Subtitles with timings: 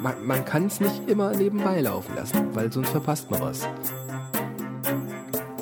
[0.00, 3.68] Man, man kann es nicht immer nebenbei laufen lassen, weil sonst verpasst man was.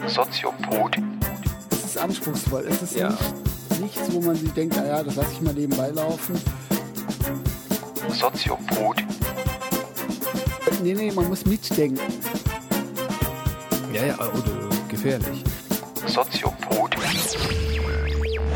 [0.06, 0.96] Soziopod.
[1.70, 2.64] Es ist anspruchsvoll.
[2.68, 3.10] Es ist Ja.
[3.10, 6.40] nicht, nichts, wo man sich denkt, ah ja, das lasse ich mal nebenbei laufen.
[8.08, 8.96] Soziopod.
[10.82, 12.00] Nee, nee, man muss mitdenken.
[13.92, 15.44] Ja, ja, oder gefährlich.
[16.06, 16.96] Soziopod.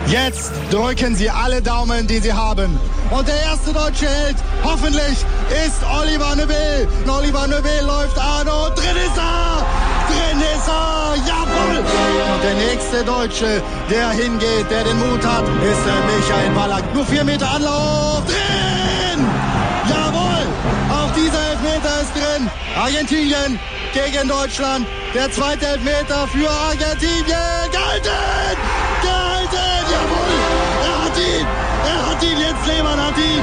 [0.07, 2.79] Jetzt drücken Sie alle Daumen, die Sie haben.
[3.11, 5.19] Und der erste deutsche Held, hoffentlich,
[5.67, 6.89] ist Oliver Neuville.
[7.07, 9.65] Oliver Neuville läuft an und drin ist er!
[10.09, 11.15] Drin ist er!
[11.27, 11.79] Jawohl!
[11.79, 16.95] Und der nächste Deutsche, der hingeht, der den Mut hat, ist der Michael Ballack.
[16.95, 18.23] Nur vier Meter Anlauf.
[18.27, 19.27] Drin!
[19.89, 20.47] Jawohl!
[20.91, 22.51] Auch dieser Elfmeter ist drin.
[22.77, 23.59] Argentinien
[23.93, 24.87] gegen Deutschland.
[25.15, 27.71] Der zweite Elfmeter für Argentinien.
[27.73, 28.84] Gehalten!
[31.25, 31.47] Ihn!
[31.87, 32.39] Er hat ihn!
[32.39, 33.43] Jetzt Lehmann hat ihn!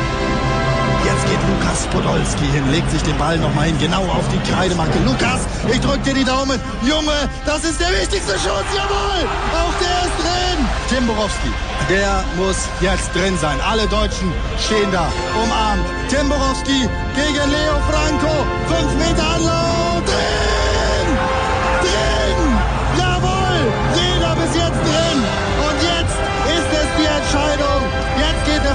[1.04, 4.98] Jetzt geht Lukas Podolski hin, legt sich den Ball nochmal hin, genau auf die Kreidematte.
[5.04, 6.60] Lukas, ich drück dir die Daumen.
[6.84, 8.68] Junge, das ist der wichtigste Schuss.
[8.76, 9.26] Jawohl!
[9.52, 10.66] Auch der ist drin!
[10.90, 11.52] Tim Borowski,
[11.90, 13.60] der muss jetzt drin sein.
[13.62, 15.08] Alle Deutschen stehen da,
[15.44, 15.86] umarmt.
[16.10, 18.46] Tim Borowski gegen Leo Franco.
[18.68, 20.04] Fünf Meter Anlauf.
[20.06, 20.61] Drin!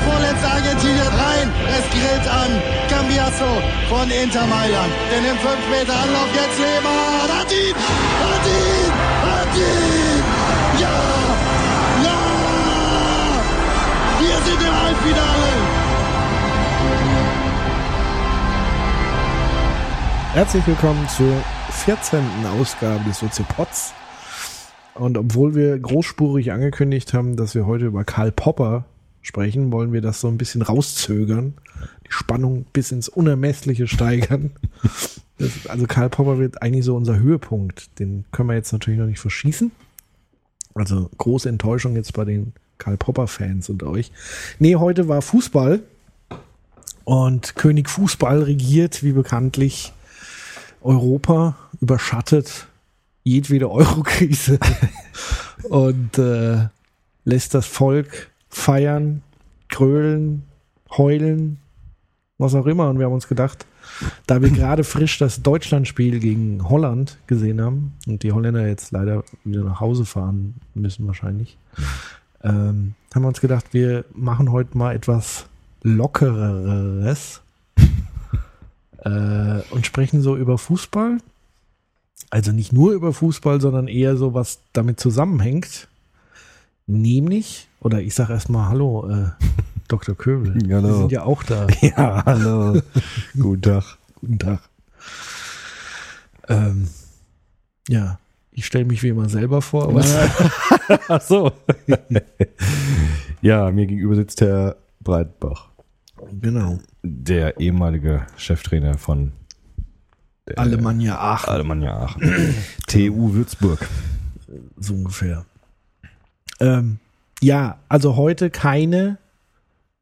[0.07, 1.47] Vorletzte Argentinier rein.
[1.77, 2.51] Es grillt an.
[2.89, 3.51] Cambiasso
[3.91, 4.93] von Inter Mailand.
[5.11, 6.29] Der nimmt 5 Meter Anlauf.
[6.35, 7.27] Jetzt Lehmann.
[7.35, 7.75] Hat ihn!
[8.23, 8.93] Hat ihn!
[9.27, 10.23] Hat ihn!
[10.83, 10.99] Ja!
[12.07, 12.21] Ja!
[14.23, 15.51] Wir sind im Halbfinale!
[20.35, 21.33] Herzlich willkommen zur
[21.71, 22.21] 14.
[22.61, 23.95] Ausgabe des Soziopods.
[24.95, 28.85] Und obwohl wir großspurig angekündigt haben, dass wir heute über Karl Popper
[29.27, 31.55] sprechen, wollen wir das so ein bisschen rauszögern,
[32.07, 34.51] die Spannung bis ins Unermessliche steigern.
[35.39, 37.99] Das, also Karl Popper wird eigentlich so unser Höhepunkt.
[37.99, 39.71] Den können wir jetzt natürlich noch nicht verschießen.
[40.73, 44.13] Also große Enttäuschung jetzt bei den Karl Popper-Fans und euch.
[44.59, 45.83] Nee, heute war Fußball.
[47.05, 49.93] Und König Fußball regiert, wie bekanntlich,
[50.81, 52.67] Europa, überschattet
[53.23, 54.59] jedwede Eurokrise
[55.69, 56.69] und äh,
[57.25, 59.23] lässt das Volk feiern,
[59.69, 60.43] grölen,
[60.97, 61.59] heulen,
[62.39, 62.89] was auch immer.
[62.89, 63.67] Und wir haben uns gedacht,
[64.27, 69.25] da wir gerade frisch das Deutschlandspiel gegen Holland gesehen haben und die Holländer jetzt leider
[69.45, 71.59] wieder nach Hause fahren müssen wahrscheinlich,
[72.43, 75.47] ähm, haben wir uns gedacht, wir machen heute mal etwas
[75.83, 77.43] lockereres
[79.05, 81.19] äh, und sprechen so über Fußball.
[82.31, 85.89] Also nicht nur über Fußball, sondern eher so, was damit zusammenhängt.
[86.87, 89.31] Nämlich, oder ich sage erstmal Hallo, äh,
[89.89, 90.15] Dr.
[90.15, 90.57] Köbel.
[90.73, 90.93] Hallo.
[90.93, 91.67] Sie sind ja auch da.
[91.81, 92.81] Ja, hallo.
[93.39, 93.99] Guten Tag.
[94.21, 94.61] Guten Tag.
[96.49, 96.89] Ähm,
[97.89, 98.19] ja,
[98.53, 100.05] ich stelle mich wie immer selber vor, aber
[101.09, 101.53] Ach so.
[103.43, 105.69] ja, mir gegenüber sitzt Herr Breitbach,
[106.41, 106.79] genau.
[107.03, 109.33] der ehemalige Cheftrainer von
[110.49, 112.55] der Alemannia Aachen, Alemannia Aachen.
[112.87, 113.89] TU Würzburg.
[114.79, 115.45] so ungefähr.
[116.61, 116.99] Ähm,
[117.43, 119.19] ja, also heute keine,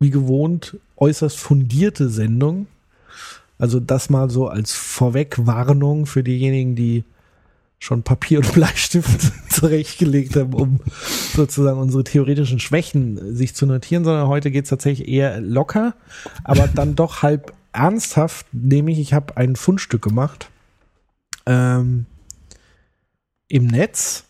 [0.00, 2.66] wie gewohnt, äußerst fundierte Sendung.
[3.59, 7.04] Also das mal so als Vorwegwarnung für diejenigen, die
[7.78, 10.81] schon Papier und Bleistift zurechtgelegt haben, um
[11.34, 15.94] sozusagen unsere theoretischen Schwächen sich zu notieren, sondern heute geht's tatsächlich eher locker,
[16.44, 20.48] aber dann doch halb ernsthaft, nämlich ich habe ein Fundstück gemacht
[21.47, 22.06] ähm,
[23.48, 24.24] im Netz.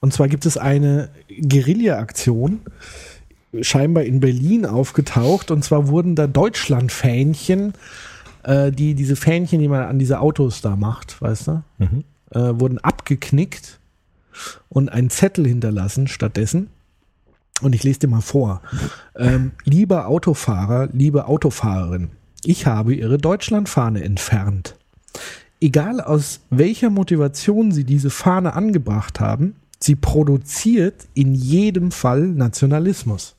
[0.00, 2.60] Und zwar gibt es eine Guerilla-Aktion,
[3.60, 5.50] scheinbar in Berlin aufgetaucht.
[5.50, 7.72] Und zwar wurden da Deutschland-Fähnchen,
[8.44, 12.04] äh, die diese Fähnchen, die man an diese Autos da macht, weißt du, Mhm.
[12.30, 13.78] äh, wurden abgeknickt
[14.68, 16.68] und einen Zettel hinterlassen stattdessen.
[17.60, 18.62] Und ich lese dir mal vor.
[19.16, 22.10] Ähm, lieber Autofahrer, liebe Autofahrerin,
[22.44, 24.76] ich habe Ihre Deutschlandfahne entfernt.
[25.60, 33.36] Egal aus welcher Motivation Sie diese Fahne angebracht haben, sie produziert in jedem Fall Nationalismus.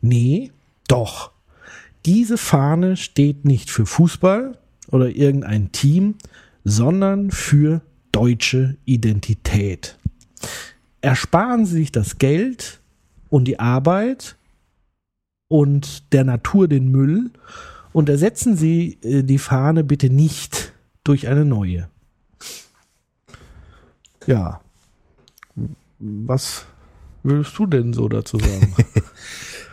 [0.00, 0.50] Nee,
[0.88, 1.30] doch.
[2.06, 4.58] Diese Fahne steht nicht für Fußball
[4.90, 6.14] oder irgendein Team,
[6.64, 7.82] sondern für
[8.12, 9.98] deutsche Identität.
[11.00, 12.80] Ersparen Sie sich das Geld
[13.28, 14.36] und die Arbeit
[15.48, 17.30] und der Natur den Müll
[17.92, 20.72] und ersetzen Sie äh, die Fahne bitte nicht
[21.04, 21.88] durch eine neue.
[24.26, 24.60] Ja.
[26.00, 26.66] Was
[27.22, 28.74] würdest du denn so dazu sagen?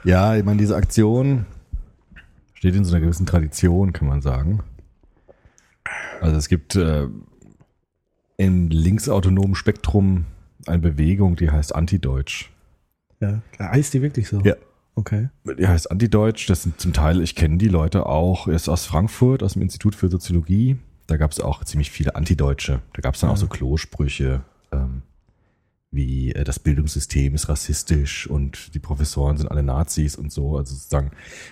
[0.03, 1.45] Ja, ich meine, diese Aktion
[2.53, 4.63] steht in so einer gewissen Tradition, kann man sagen.
[6.21, 7.07] Also es gibt äh,
[8.37, 10.25] im linksautonomen Spektrum
[10.65, 12.51] eine Bewegung, die heißt Antideutsch.
[13.19, 14.39] ja, heißt die wirklich so?
[14.41, 14.55] Ja.
[14.95, 15.29] Okay.
[15.59, 19.43] Die heißt Antideutsch, das sind zum Teil, ich kenne die Leute auch, ist aus Frankfurt,
[19.43, 20.77] aus dem Institut für Soziologie.
[21.05, 22.81] Da gab es auch ziemlich viele Antideutsche.
[22.93, 24.41] Da gab es dann auch so Klosprüche,
[24.71, 25.03] ähm,
[25.91, 30.57] wie äh, das Bildungssystem ist rassistisch und die Professoren sind alle Nazis und so.
[30.57, 31.11] Also sozusagen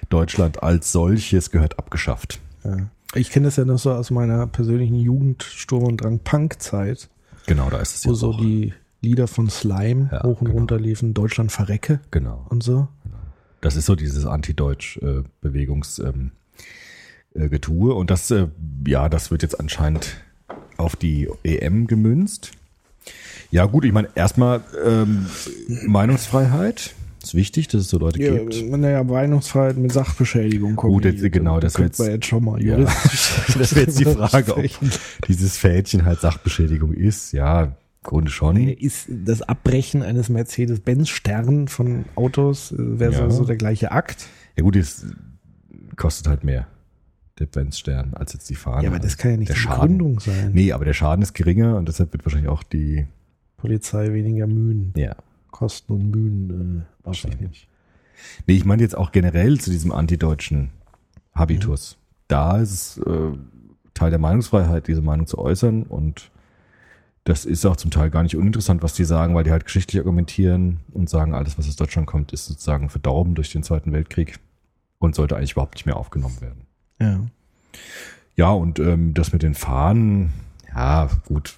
[0.10, 2.40] Deutschland als solches gehört abgeschafft.
[2.64, 2.90] Ja.
[3.14, 7.10] Ich kenne das ja noch so aus meiner persönlichen Jugend, Sturm und Drang Punk-Zeit,
[7.48, 8.42] Genau, da ist es wo jetzt so auch.
[8.42, 10.58] die Lieder von Slime Ja, hoch und genau.
[10.60, 12.46] runter liefen, Deutschland verrecke Genau.
[12.50, 12.88] und so.
[13.62, 16.32] Das ist so dieses Anti-Deutsch-Bewegungs- ähm,
[17.34, 17.50] äh.
[17.68, 18.48] Und das, äh,
[18.88, 20.18] ja, das wird jetzt anscheinend
[20.78, 22.52] auf die EM gemünzt.
[23.52, 25.28] Ja, gut, ich meine, erstmal ähm,
[25.86, 26.94] Meinungsfreiheit.
[27.24, 28.70] Ist wichtig, dass es so Leute Ja, gibt.
[28.70, 30.94] naja, Meinungsfreiheit mit Sachbeschädigung kommt.
[30.94, 32.78] Gut, jetzt- genau, das wird's- man jetzt schon mal Ja.
[33.58, 34.64] Das wäre jetzt die Frage, ob
[35.28, 37.32] dieses Fädchen halt Sachbeschädigung ist.
[37.32, 37.72] Ja, im
[38.04, 38.58] Grunde schon.
[38.58, 43.30] Ist das Abbrechen eines Mercedes-Benz-Stern von Autos, äh, wäre Ja.
[43.32, 44.28] so, so der gleiche Akt?
[44.56, 45.06] Ja gut, es
[45.96, 46.68] kostet halt mehr,
[47.40, 48.84] der Benz-Stern, als jetzt die Fahne.
[48.84, 49.98] Ja, aber das kann ja nicht der die Schaden.
[49.98, 50.52] Begründung sein.
[50.54, 53.06] Nee, aber der Schaden ist geringer und deshalb wird wahrscheinlich auch die,
[53.66, 55.16] Polizei weniger Mühen, ja,
[55.50, 56.86] Kosten und Mühen äh, nimmt.
[57.04, 57.68] wahrscheinlich.
[58.46, 60.70] Nee, ich meine jetzt auch generell zu diesem antideutschen
[61.34, 61.98] Habitus.
[62.28, 63.32] Da ist es äh,
[63.96, 66.30] Teil der Meinungsfreiheit, diese Meinung zu äußern und
[67.24, 70.00] das ist auch zum Teil gar nicht uninteressant, was die sagen, weil die halt geschichtlich
[70.00, 74.40] argumentieren und sagen, alles, was aus Deutschland kommt, ist sozusagen verdorben durch den Zweiten Weltkrieg
[75.00, 76.65] und sollte eigentlich überhaupt nicht mehr aufgenommen werden.
[77.00, 77.26] Ja.
[78.36, 80.34] Ja, und ähm, das mit den Fahnen,
[80.74, 81.58] ja, gut.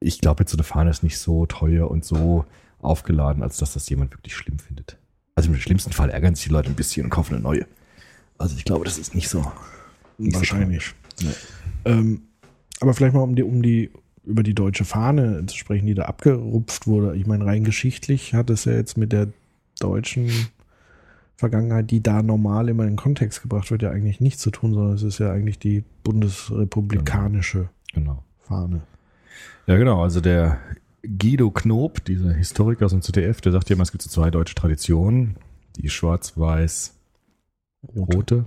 [0.00, 2.44] Ich glaube, jetzt so eine Fahne ist nicht so teuer und so
[2.80, 4.96] aufgeladen, als dass das jemand wirklich schlimm findet.
[5.34, 7.66] Also im schlimmsten Fall ärgern sich die Leute ein bisschen und kaufen eine neue.
[8.38, 9.50] Also ich glaube, das ist nicht so.
[10.18, 10.94] Nicht so Wahrscheinlich.
[11.16, 11.36] tragisch.
[11.84, 12.22] Ähm,
[12.80, 13.90] aber vielleicht mal um die, um die,
[14.24, 17.16] über die deutsche Fahne zu sprechen, die da abgerupft wurde.
[17.16, 19.28] Ich meine, rein geschichtlich hat es ja jetzt mit der
[19.80, 20.30] deutschen
[21.38, 24.74] Vergangenheit, die da normal immer in den Kontext gebracht wird, ja eigentlich nichts zu tun,
[24.74, 28.24] sondern es ist ja eigentlich die bundesrepublikanische Genau.
[28.40, 28.82] Fahne.
[29.68, 30.02] Ja, genau.
[30.02, 30.58] Also der
[31.02, 34.32] Guido Knob, dieser Historiker aus dem ZDF, der sagt ja immer, es gibt so zwei
[34.32, 35.36] deutsche Traditionen.
[35.76, 38.44] Die schwarz-weiß-rote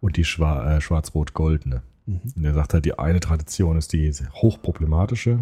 [0.00, 1.82] und die schwa äh, schwarz-rot-goldene.
[2.06, 2.20] Mhm.
[2.34, 5.40] Und er sagt halt, die eine Tradition ist die hochproblematische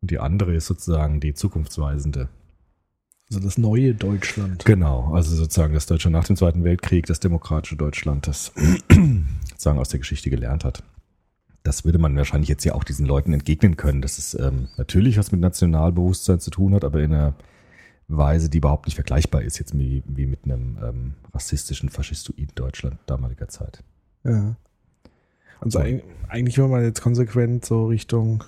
[0.00, 2.28] und die andere ist sozusagen die zukunftsweisende.
[3.30, 4.64] Also das neue Deutschland.
[4.64, 8.52] Genau, also sozusagen das Deutschland nach dem Zweiten Weltkrieg, das demokratische Deutschland, das
[9.50, 10.82] sozusagen aus der Geschichte gelernt hat.
[11.62, 15.16] Das würde man wahrscheinlich jetzt ja auch diesen Leuten entgegnen können, dass es ähm, natürlich
[15.16, 17.34] was mit Nationalbewusstsein zu tun hat, aber in einer
[18.08, 22.98] Weise, die überhaupt nicht vergleichbar ist, jetzt wie, wie mit einem ähm, rassistischen, faschistoiden Deutschland
[23.06, 23.82] damaliger Zeit.
[24.24, 24.56] Ja.
[25.60, 25.84] Also So.
[25.84, 28.44] eig- eigentlich, wenn man jetzt konsequent so Richtung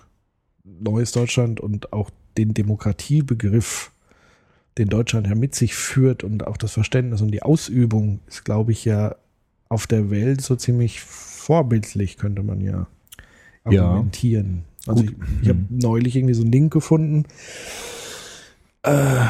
[0.64, 3.92] neues Deutschland und auch den Demokratiebegriff,
[4.78, 8.72] den Deutschland ja mit sich führt und auch das Verständnis und die Ausübung ist, glaube
[8.72, 9.14] ich, ja
[9.68, 12.86] auf der Welt so ziemlich vorbildlich, könnte man ja
[13.70, 13.84] Ja.
[13.88, 14.64] argumentieren.
[14.86, 15.14] Also Gut.
[15.38, 17.24] ich, ich habe neulich irgendwie so einen Link gefunden.
[18.82, 19.24] Äh,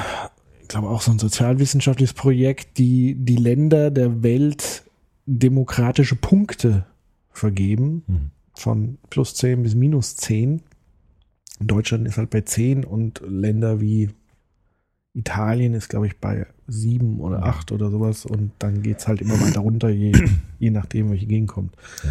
[0.63, 4.83] ich glaube auch so ein sozialwissenschaftliches Projekt, die die Länder der Welt
[5.27, 6.87] demokratische Punkte
[7.31, 8.31] vergeben, Mhm.
[8.55, 10.63] von plus 10 bis minus 10.
[11.61, 14.11] Deutschland ist halt bei 10 und Länder wie
[15.15, 19.41] Italien ist, glaube ich, bei 7 oder 8 oder sowas und dann geht's halt immer
[19.41, 20.13] weiter runter, je,
[20.59, 21.75] je nachdem, welche Gegend kommt.
[22.03, 22.11] Ja.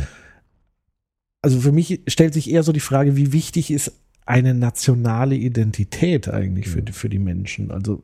[1.41, 3.91] Also für mich stellt sich eher so die Frage, wie wichtig ist
[4.25, 7.71] eine nationale Identität eigentlich für, die- für die Menschen?
[7.71, 8.01] Also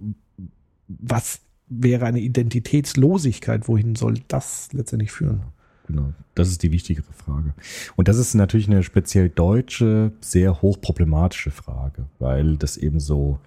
[0.89, 3.68] was wäre eine Identitätslosigkeit?
[3.70, 5.44] Wohin soll das letztendlich führen?
[5.88, 7.53] Genau, das ist die wichtigere Frage.
[7.96, 13.39] Und das ist natürlich eine speziell deutsche, sehr hochproblematische Frage, weil das eben so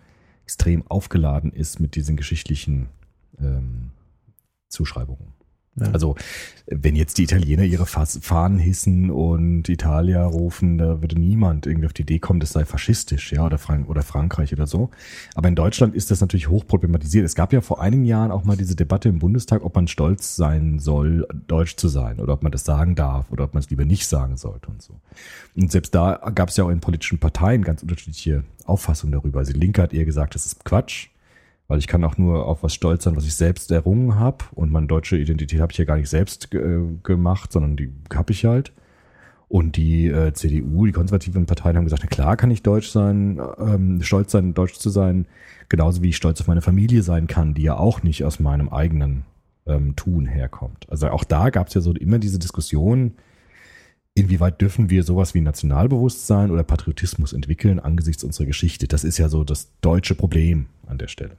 [0.53, 2.91] extrem aufgeladen ist mit diesen geschichtlichen
[3.39, 3.91] ähm,
[4.69, 5.33] Zuschreibungen.
[5.77, 5.91] Ja.
[5.93, 6.17] Also
[6.67, 11.95] wenn jetzt die Italiener ihre Fahnen hissen und Italia rufen, da würde niemand irgendwie auf
[11.95, 14.91] die Idee kommen, das sei faschistisch, ja, oder, Frank oder Frankreich oder so.
[15.35, 17.25] Aber in Deutschland ist das natürlich hochproblematisiert.
[17.25, 20.37] Es gab ja vor einigen Jahren auch mal diese Debatte im Bundestag, ob man stolz
[20.37, 23.71] sein soll, deutsch zu sein, oder ob man das sagen darf, oder ob man es
[23.71, 24.95] lieber nicht sagen sollte und so.
[25.57, 29.39] Und selbst da gab es ja auch in politischen Parteien ganz unterschiedliche Auffassungen darüber.
[29.39, 31.09] Also die Linke hat eher gesagt, das ist Quatsch,
[31.73, 34.45] weil ich kann auch nur auf was stolz sein, was ich selbst errungen habe.
[34.55, 38.31] Und meine deutsche Identität habe ich ja gar nicht selbst ge gemacht, sondern die habe
[38.31, 38.75] ich halt.
[39.49, 43.41] Und die äh, CDU, die konservativen Parteien haben gesagt, na klar kann ich deutsch sein,
[43.59, 45.25] ähm, stolz sein, deutsch zu sein,
[45.71, 48.69] genauso wie ich stolz auf meine Familie sein kann, die ja auch nicht aus meinem
[48.69, 49.25] eigenen
[49.65, 50.85] ähm, Tun herkommt.
[50.91, 53.15] Also auch da gab es ja so immer diese Diskussion,
[54.13, 58.89] inwieweit dürfen wir sowas wie Nationalbewusstsein oder Patriotismus entwickeln angesichts unserer Geschichte.
[58.89, 61.39] Das ist ja so das deutsche Problem an der Stelle.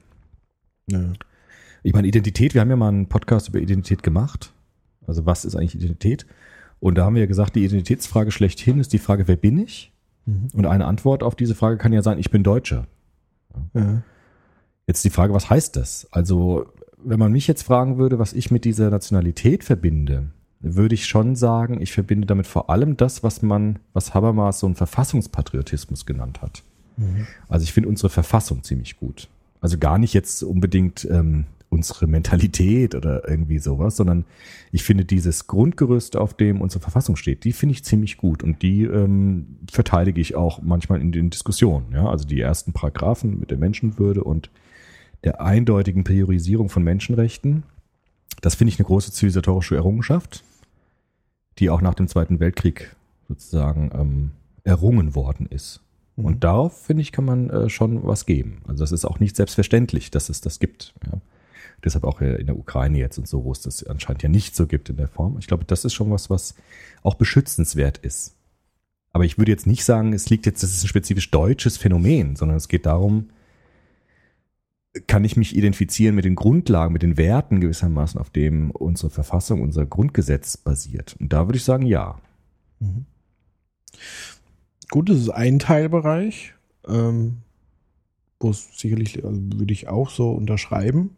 [0.89, 1.13] Ja.
[1.83, 4.53] Ich meine, Identität, wir haben ja mal einen Podcast über Identität gemacht.
[5.05, 6.25] Also was ist eigentlich Identität?
[6.79, 9.91] Und da haben wir ja gesagt, die Identitätsfrage schlechthin ist die Frage, wer bin ich?
[10.25, 12.87] Und eine Antwort auf diese Frage kann ja sein, ich bin Deutscher.
[13.73, 14.01] Ja.
[14.87, 16.07] Jetzt die Frage, was heißt das?
[16.11, 16.65] Also,
[16.97, 20.29] wenn man mich jetzt fragen würde, was ich mit dieser Nationalität verbinde,
[20.61, 24.65] würde ich schon sagen, ich verbinde damit vor allem das, was man, was Habermas so
[24.65, 26.63] einen Verfassungspatriotismus genannt hat.
[27.49, 29.27] Also ich finde unsere Verfassung ziemlich gut.
[29.63, 34.25] Also gar nicht jetzt unbedingt ähm, unsere Mentalität oder irgendwie sowas, sondern
[34.74, 38.62] ich finde dieses Grundgerüst, auf dem unsere Verfassung steht, die finde ich ziemlich gut und
[38.62, 41.93] die ähm, verteidige ich auch manchmal in den Diskussionen.
[41.93, 42.10] Ja?
[42.10, 44.50] Also die ersten Paragraphen mit der Menschenwürde und
[45.24, 47.63] der eindeutigen Priorisierung von Menschenrechten,
[48.41, 50.43] das finde ich eine große zivilisatorische Errungenschaft,
[51.60, 52.93] die auch nach dem Zweiten Weltkrieg
[53.29, 54.32] sozusagen ähm,
[54.65, 55.79] errungen worden ist.
[56.15, 58.62] Und darauf, finde ich, kann man äh, schon was geben.
[58.67, 60.93] Also das ist auch nicht selbstverständlich, dass es das gibt.
[61.05, 61.20] Ja.
[61.84, 64.67] Deshalb auch in der Ukraine jetzt und so, wo es das anscheinend ja nicht so
[64.67, 65.38] gibt in der Form.
[65.39, 66.55] Ich glaube, das ist schon was, was
[67.01, 68.36] auch beschützenswert ist.
[69.12, 72.36] Aber ich würde jetzt nicht sagen, es liegt jetzt, das ist ein spezifisch deutsches Phänomen,
[72.36, 73.29] sondern es geht darum,
[75.08, 79.62] kann ich mich identifizieren mit den Grundlagen, mit den Werten gewissermaßen, auf dem unsere Verfassung,
[79.62, 81.15] unser Grundgesetz basiert.
[81.20, 82.20] Und da würde ich sagen, ja.
[84.93, 86.53] Gut, das ist ein Teilbereich,
[86.88, 87.38] ähm,
[88.39, 91.15] wo es sicherlich, also würde ich auch so unterschreiben.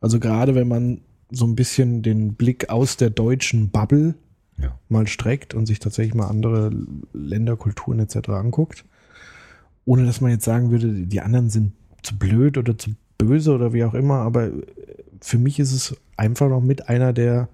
[0.00, 4.14] Also gerade wenn man so ein bisschen den Blick aus der deutschen Bubble
[4.56, 4.78] Ja.
[4.88, 6.70] mal streckt und sich tatsächlich mal andere
[7.12, 8.28] Länder, Kulturen etc.
[8.28, 8.84] anguckt,
[9.84, 11.72] ohne dass man jetzt sagen würde, die anderen sind
[12.04, 14.52] zu blöd oder zu böse oder wie auch immer, aber
[15.20, 17.48] für mich ist es einfach noch mit einer der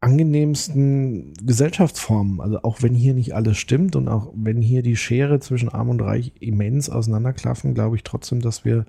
[0.00, 2.40] angenehmsten Gesellschaftsformen.
[2.40, 5.88] Also auch wenn hier nicht alles stimmt und auch wenn hier die Schere zwischen Arm
[5.88, 8.86] und Reich immens auseinanderklaffen, glaube ich trotzdem, dass wir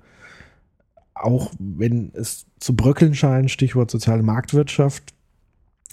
[1.14, 5.14] auch wenn es zu bröckeln scheint, Stichwort soziale Marktwirtschaft,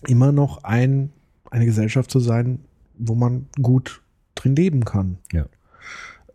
[0.07, 1.11] immer noch ein,
[1.49, 2.65] eine Gesellschaft zu sein,
[2.97, 4.01] wo man gut
[4.35, 5.17] drin leben kann.
[5.31, 5.45] Ja.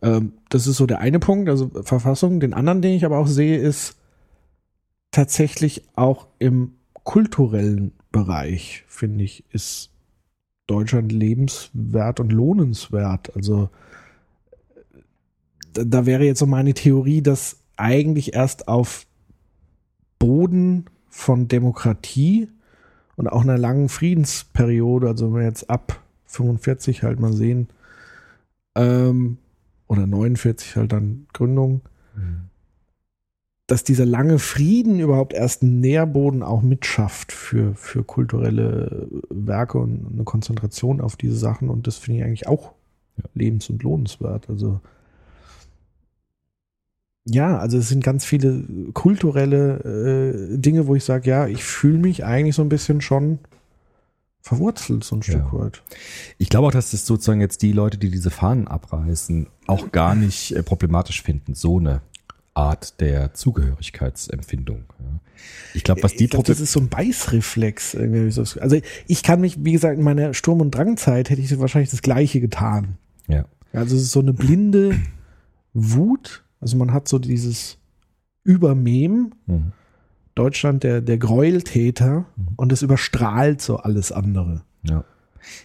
[0.03, 2.41] Ähm, das ist so der eine Punkt, also Verfassung.
[2.41, 3.97] Den anderen, den ich aber auch sehe, ist
[5.11, 9.91] tatsächlich auch im kulturellen Bereich, finde ich, ist
[10.67, 13.35] Deutschland lebenswert und lohnenswert.
[13.35, 13.71] Also
[15.73, 19.07] da, da wäre jetzt so meine Theorie, dass eigentlich erst auf
[20.19, 22.49] Boden von Demokratie
[23.17, 27.69] und auch einer langen Friedensperiode, also wenn wir jetzt ab 45 halt mal sehen,
[28.75, 29.39] ähm,
[29.89, 31.81] oder 49 halt dann Gründung,
[33.71, 40.09] dass dieser lange Frieden überhaupt erst einen Nährboden auch mitschafft für, für kulturelle Werke und
[40.13, 41.69] eine Konzentration auf diese Sachen.
[41.69, 42.73] Und das finde ich eigentlich auch
[43.35, 44.49] lebens- und lohnenswert.
[44.51, 44.81] Also
[47.27, 51.99] ja, also es sind ganz viele kulturelle äh, Dinge, wo ich sage, ja, ich fühle
[51.99, 53.39] mich eigentlich so ein bisschen schon
[54.41, 55.53] verwurzelt, so ein Stück Ja.
[55.53, 55.83] weit.
[56.39, 60.15] Ich glaube auch, dass das sozusagen jetzt die Leute, die diese Fahnen abreißen, auch gar
[60.15, 62.01] nicht äh, problematisch finden, so eine
[62.61, 64.85] Art der Zugehörigkeitsempfindung.
[65.75, 67.95] Ich glaube, was die ich glaub, das ist so ein Beißreflex.
[67.95, 68.77] irgendwie, Also
[69.07, 72.41] ich kann mich, wie gesagt, in meiner Sturm- und Drangzeit hätte ich wahrscheinlich das Gleiche
[72.41, 72.97] getan.
[73.29, 73.45] ja.
[73.73, 75.01] Also es ist so eine blinde
[75.75, 76.43] Wut.
[76.61, 77.79] Also man hat so dieses
[78.43, 79.73] Übermem, Mhm.
[80.35, 82.25] Deutschland der, der Gräueltäter
[82.57, 84.63] und es überstrahlt so alles andere.
[84.83, 85.05] Ja.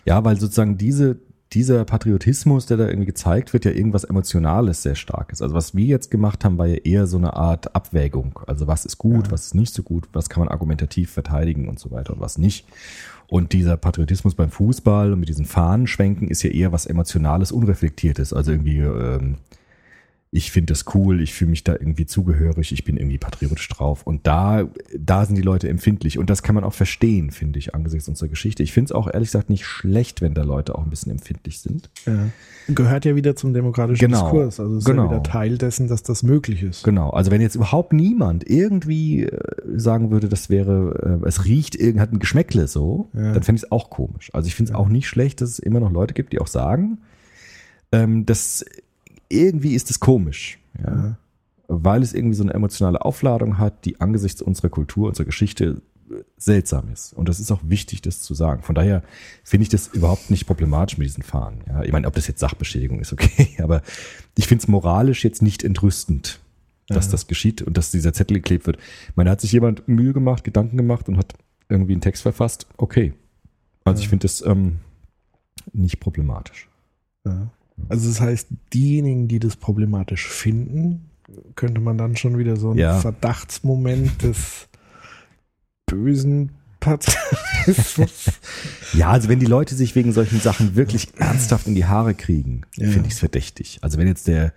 [0.06, 1.18] Ja, weil sozusagen diese,
[1.56, 5.42] dieser Patriotismus, der da irgendwie gezeigt wird, ja irgendwas Emotionales sehr stark ist.
[5.42, 8.40] Also was wir jetzt gemacht haben, war ja eher so eine Art Abwägung.
[8.46, 11.80] Also was ist gut, was ist nicht so gut, was kann man argumentativ verteidigen und
[11.80, 12.68] so weiter und was nicht.
[13.28, 18.34] Und dieser Patriotismus beim Fußball und mit diesen Fahnenschwenken ist ja eher was Emotionales, Unreflektiertes.
[18.34, 19.38] Also irgendwie, ähm,
[20.32, 24.04] ich finde das cool, ich fühle mich da irgendwie zugehörig, ich bin irgendwie patriotisch drauf.
[24.06, 24.68] Und da,
[24.98, 26.18] da sind die Leute empfindlich.
[26.18, 28.62] Und das kann man auch verstehen, finde ich, angesichts unserer Geschichte.
[28.62, 31.60] Ich finde es auch ehrlich gesagt nicht schlecht, wenn da Leute auch ein bisschen empfindlich
[31.62, 31.90] sind.
[32.06, 32.28] Ja.
[32.68, 34.24] Gehört ja wieder zum demokratischen Genau.
[34.24, 34.60] Diskurs.
[34.60, 35.06] Also es ist Genau.
[35.06, 36.84] ja wieder Teil dessen, dass das möglich ist.
[36.84, 37.12] Genau.
[37.12, 39.40] Also wenn jetzt überhaupt niemand irgendwie äh,
[39.78, 43.32] sagen würde, das wäre, äh, es riecht, irgend hat ein Geschmäckle so, Ja.
[43.34, 44.32] dann fände ich es auch komisch.
[44.34, 46.48] Also ich finde es auch nicht schlecht, dass es immer noch Leute gibt, die auch
[46.48, 46.98] sagen,
[47.94, 48.66] ähm, dass
[49.30, 50.60] irgendwie ist es komisch.
[50.80, 50.96] Ja.
[50.96, 51.18] Ja.
[51.68, 56.16] Weil es irgendwie so eine emotionale Aufladung hat, die angesichts unserer Kultur, unserer Geschichte äh,
[56.38, 57.14] seltsam ist.
[57.14, 58.62] Und das ist auch wichtig, das zu sagen.
[58.62, 59.02] Von daher
[59.44, 61.62] finde ich das überhaupt nicht problematisch mit diesen Fahnen.
[61.68, 63.82] Ja, ich meine, ob das jetzt Sachbeschädigung ist, okay, aber
[64.38, 66.40] ich finde es moralisch jetzt nicht entrüstend,
[66.88, 67.12] dass Ja.
[67.14, 68.78] das geschieht und dass dieser Zettel geklebt wird.
[69.10, 71.34] Ich meine, da hat sich jemand Mühe gemacht, Gedanken gemacht und hat
[71.68, 72.68] irgendwie einen Text verfasst.
[72.78, 73.14] Okay.
[73.86, 74.78] Also ich finde das ähm,
[75.74, 76.68] nicht problematisch.
[77.26, 77.48] Ja.
[77.90, 81.10] Also das heißt, diejenigen, die das problematisch finden,
[81.56, 83.00] könnte man dann schon wieder so einen Ja.
[83.00, 84.68] Verdachtsmoment des
[85.86, 88.32] bösen Patriotismus.
[88.94, 92.62] Ja, also wenn die Leute sich wegen solchen Sachen wirklich ernsthaft in die Haare kriegen,
[92.78, 92.88] Ja.
[92.90, 93.80] finde ich es verdächtig.
[93.82, 94.54] Also wenn jetzt der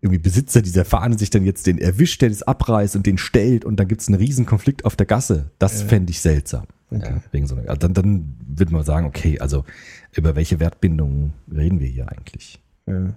[0.00, 3.64] irgendwie Besitzer dieser Fahne sich dann jetzt den erwischt, der das abreißt und den stellt
[3.64, 5.86] und dann gibt es einen riesen Konflikt auf der Gasse, das Ja.
[5.88, 6.66] fände ich seltsam.
[6.96, 7.12] Okay.
[7.14, 9.64] Ja, wegen so einer, also dann, dann würde man sagen, okay, also
[10.12, 12.60] über welche Wertbindungen reden wir hier eigentlich?
[12.86, 13.14] ja.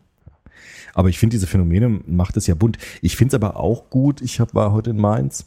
[0.93, 2.77] Aber ich finde, diese Phänomene macht es ja bunt.
[3.01, 4.21] Ich finde es aber auch gut.
[4.21, 5.45] Ich hab, war heute in Mainz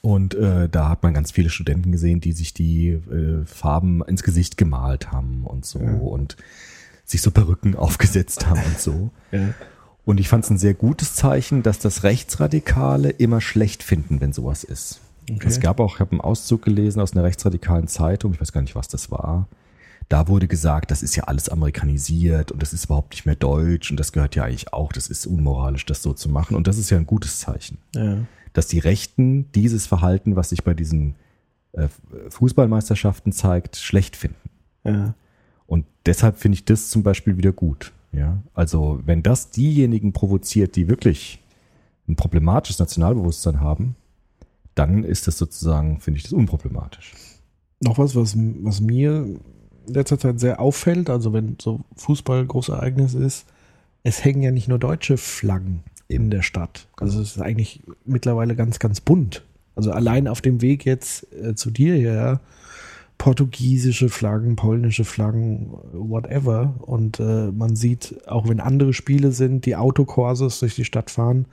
[0.00, 4.22] und äh, da hat man ganz viele Studenten gesehen, die sich die äh, Farben ins
[4.22, 5.92] Gesicht gemalt haben und so Ja.
[5.92, 6.36] und
[7.04, 9.10] sich so Perücken aufgesetzt haben und so.
[9.32, 9.52] Ja.
[10.06, 14.32] Und ich fand es ein sehr gutes Zeichen, dass das Rechtsradikale immer schlecht finden, wenn
[14.32, 15.00] sowas ist.
[15.36, 15.46] Okay.
[15.48, 18.62] Es gab auch, ich habe einen Auszug gelesen aus einer rechtsradikalen Zeitung, ich weiß gar
[18.62, 19.48] nicht, was das war.
[20.08, 23.90] Da wurde gesagt, das ist ja alles amerikanisiert und das ist überhaupt nicht mehr deutsch
[23.90, 26.56] und das gehört ja eigentlich auch, das ist unmoralisch, das so zu machen.
[26.56, 28.18] Und das ist ja ein gutes Zeichen, Ja.
[28.52, 31.14] dass die Rechten dieses Verhalten, was sich bei diesen
[31.72, 31.86] äh,
[32.30, 34.50] Fußballmeisterschaften zeigt, schlecht finden.
[34.84, 35.14] Ja.
[35.66, 37.92] Und deshalb finde ich das zum Beispiel wieder gut.
[38.12, 41.38] Ja, also wenn das diejenigen provoziert, die wirklich
[42.08, 43.94] ein problematisches Nationalbewusstsein haben,
[44.74, 47.14] dann ist das sozusagen, finde ich das unproblematisch.
[47.80, 49.26] Noch was, was, was mir
[49.86, 53.46] in letzter Zeit sehr auffällt, also wenn so Fußball Großereignis ist,
[54.02, 56.88] es hängen ja nicht nur deutsche Flaggen in der Stadt.
[56.96, 59.44] Also es ist eigentlich mittlerweile ganz, ganz bunt.
[59.76, 62.40] Also allein auf dem Weg jetzt äh, zu dir her,
[63.18, 66.74] portugiesische Flaggen, polnische Flaggen, whatever.
[66.80, 71.44] Und äh, man sieht, auch wenn andere Spiele sind, die Autokorsos durch die Stadt fahren.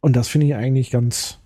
[0.00, 1.38] Und das finde ich eigentlich ganz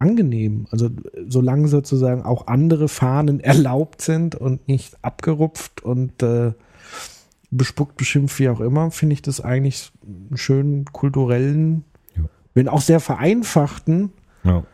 [0.00, 0.66] angenehm.
[0.70, 0.90] Also
[1.28, 6.52] solange sozusagen auch andere Fahnen erlaubt sind und nicht abgerupft und äh,
[7.52, 11.84] bespuckt, beschimpft, wie auch immer, finde ich das eigentlich einen schönen kulturellen,
[12.16, 12.24] Ja.
[12.54, 14.12] wenn auch sehr vereinfachten,
[14.44, 14.64] Ja.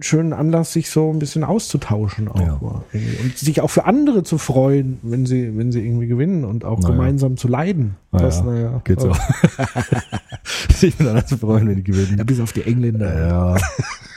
[0.00, 2.82] Schönen Anlass, sich so ein bisschen auszutauschen auch Ja.
[2.92, 6.80] und sich auch für andere zu freuen, wenn sie, wenn sie irgendwie gewinnen und auch
[6.82, 6.94] Na ja.
[6.94, 7.96] gemeinsam zu leiden.
[8.12, 9.12] Na Das, ja, naja, Geht so.
[10.82, 12.18] ich bin dann zu freuen, wenn die gewinnen.
[12.18, 13.28] Ja, bis auf die Engländer.
[13.28, 13.54] Ja.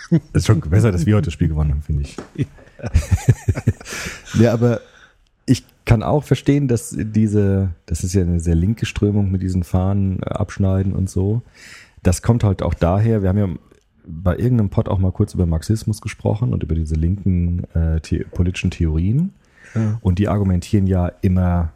[0.10, 2.18] Das ist schon besser, dass wir heute das Spiel gewonnen haben, finde ich.
[4.40, 4.82] ja, aber
[5.46, 9.63] ich kann auch verstehen, dass diese, das ist ja eine sehr linke Strömung mit diesen
[9.63, 11.42] Fahnen äh, abschneiden und so.
[12.04, 13.48] Das kommt halt auch daher, wir haben ja
[14.08, 18.26] bei irgendeinem Pod auch mal kurz über Marxismus gesprochen und über diese linken äh, the
[18.32, 19.34] politischen Theorien.
[19.76, 19.98] Ja.
[20.02, 21.74] Und die argumentieren ja immer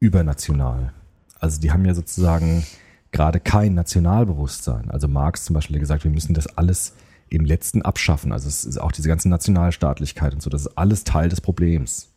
[0.00, 0.92] übernational.
[1.38, 2.64] Also die haben ja sozusagen
[3.12, 4.90] gerade kein Nationalbewusstsein.
[4.90, 6.94] Also Marx zum Beispiel hat gesagt, wir müssen das alles
[7.28, 8.32] im letzten abschaffen.
[8.32, 12.08] Also es ist auch diese ganze Nationalstaatlichkeit und so, das ist alles Teil des Problems.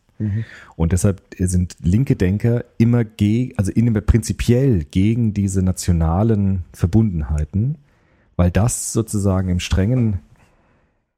[0.75, 7.77] Und deshalb sind linke Denker immer gegen, also in, prinzipiell gegen diese nationalen Verbundenheiten,
[8.39, 10.19] weil das sozusagen im strengen,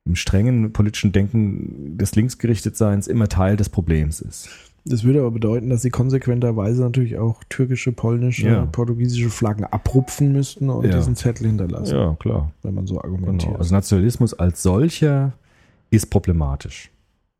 [0.05, 4.49] im strengen politischen Denken des Linksgerichtetseins immer Teil des Problems ist.
[4.86, 8.65] Das würde aber bedeuten, dass sie konsequenterweise natürlich auch türkische, polnische, Ja.
[8.65, 10.95] portugiesische Flaggen abrupfen müssten und Ja.
[10.97, 12.51] diesen Zettel hinterlassen, Ja, klar.
[12.63, 13.49] wenn man so argumentiert.
[13.51, 13.60] Genau.
[13.60, 15.34] Also Nationalismus als solcher
[15.91, 16.89] ist problematisch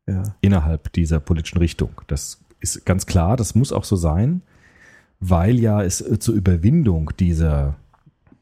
[0.06, 0.22] ja.
[0.42, 1.90] innerhalb dieser politischen Richtung.
[2.06, 4.42] Das ist ganz klar, das muss auch so sein,
[5.18, 7.74] weil ja es zur Überwindung dieser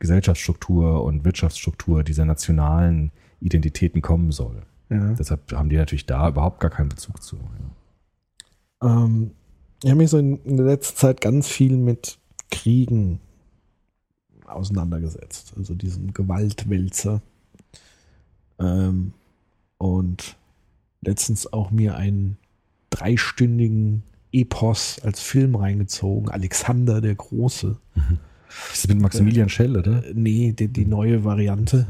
[0.01, 4.63] Gesellschaftsstruktur und Wirtschaftsstruktur dieser nationalen Identitäten kommen soll.
[4.89, 5.13] Ja.
[5.13, 7.37] Deshalb haben die natürlich da überhaupt gar keinen Bezug zu.
[8.83, 9.05] Ja.
[9.05, 9.31] Ähm,
[9.85, 12.19] ich habe mich so in, in der letzten Zeit ganz viel mit
[12.51, 13.21] Kriegen
[14.47, 15.55] auseinandergesetzt.
[15.57, 17.23] Also diesen Gewaltwälzer.
[18.59, 19.13] Ähm,
[19.79, 20.37] und
[21.03, 22.37] letztens auch mir einen
[22.91, 26.29] dreistündigen Epos als Film reingezogen.
[26.31, 27.79] Alexander der Große.
[28.71, 30.05] Das ist mit Maximilian Schell, oder?
[30.05, 31.87] Äh, nee, die, die neue Variante.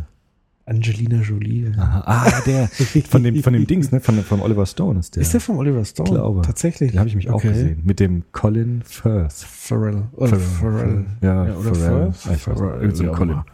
[0.66, 1.72] Angelina Jolie.
[1.76, 2.02] Aha.
[2.06, 2.68] Ah, der
[3.08, 3.98] von dem, von dem Dings, ne?
[4.00, 5.22] Von, von Oliver Stone ist der.
[5.22, 6.08] Ist der von Oliver Stone?
[6.10, 6.42] glaube.
[6.42, 6.92] Tatsächlich.
[6.92, 7.48] Den habe ich mich auch Okay.
[7.48, 7.80] gesehen.
[7.82, 9.32] Mit dem Colin Firth.
[9.32, 10.04] Farrell.
[10.12, 11.06] Oder Farrell.
[11.22, 12.12] Ja, Ja, oder Farrell.
[12.12, 12.26] Firth?
[12.28, 12.40] Ah, ich.
[12.42, 13.32] Farrell, Irgend so ein auch Colin.
[13.32, 13.46] immer.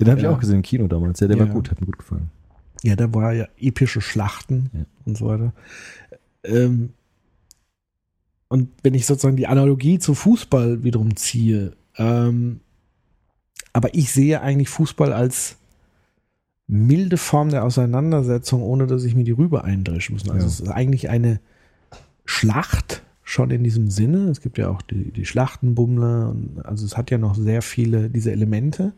[0.00, 0.30] Den habe ich Ja.
[0.30, 1.20] auch gesehen im Kino damals.
[1.20, 1.46] Ja, der Ja.
[1.46, 2.30] war gut, hat mir gut gefallen.
[2.82, 4.80] Ja, da war ja epische Schlachten Ja.
[5.04, 5.52] und so weiter.
[6.42, 6.90] Ähm,
[8.48, 12.60] und wenn ich sozusagen die Analogie zu Fußball wiederum ziehe, ähm,
[13.72, 15.56] aber ich sehe eigentlich Fußball als
[16.66, 20.28] milde Form der Auseinandersetzung, ohne dass ich mir die Rübe eindreschen muss.
[20.28, 20.46] Also Ja.
[20.46, 21.40] es ist eigentlich eine
[22.24, 24.28] Schlacht schon in diesem Sinne.
[24.30, 26.30] Es gibt ja auch die, die Schlachtenbummler.
[26.30, 28.92] Und, also es hat ja noch sehr viele diese Elemente.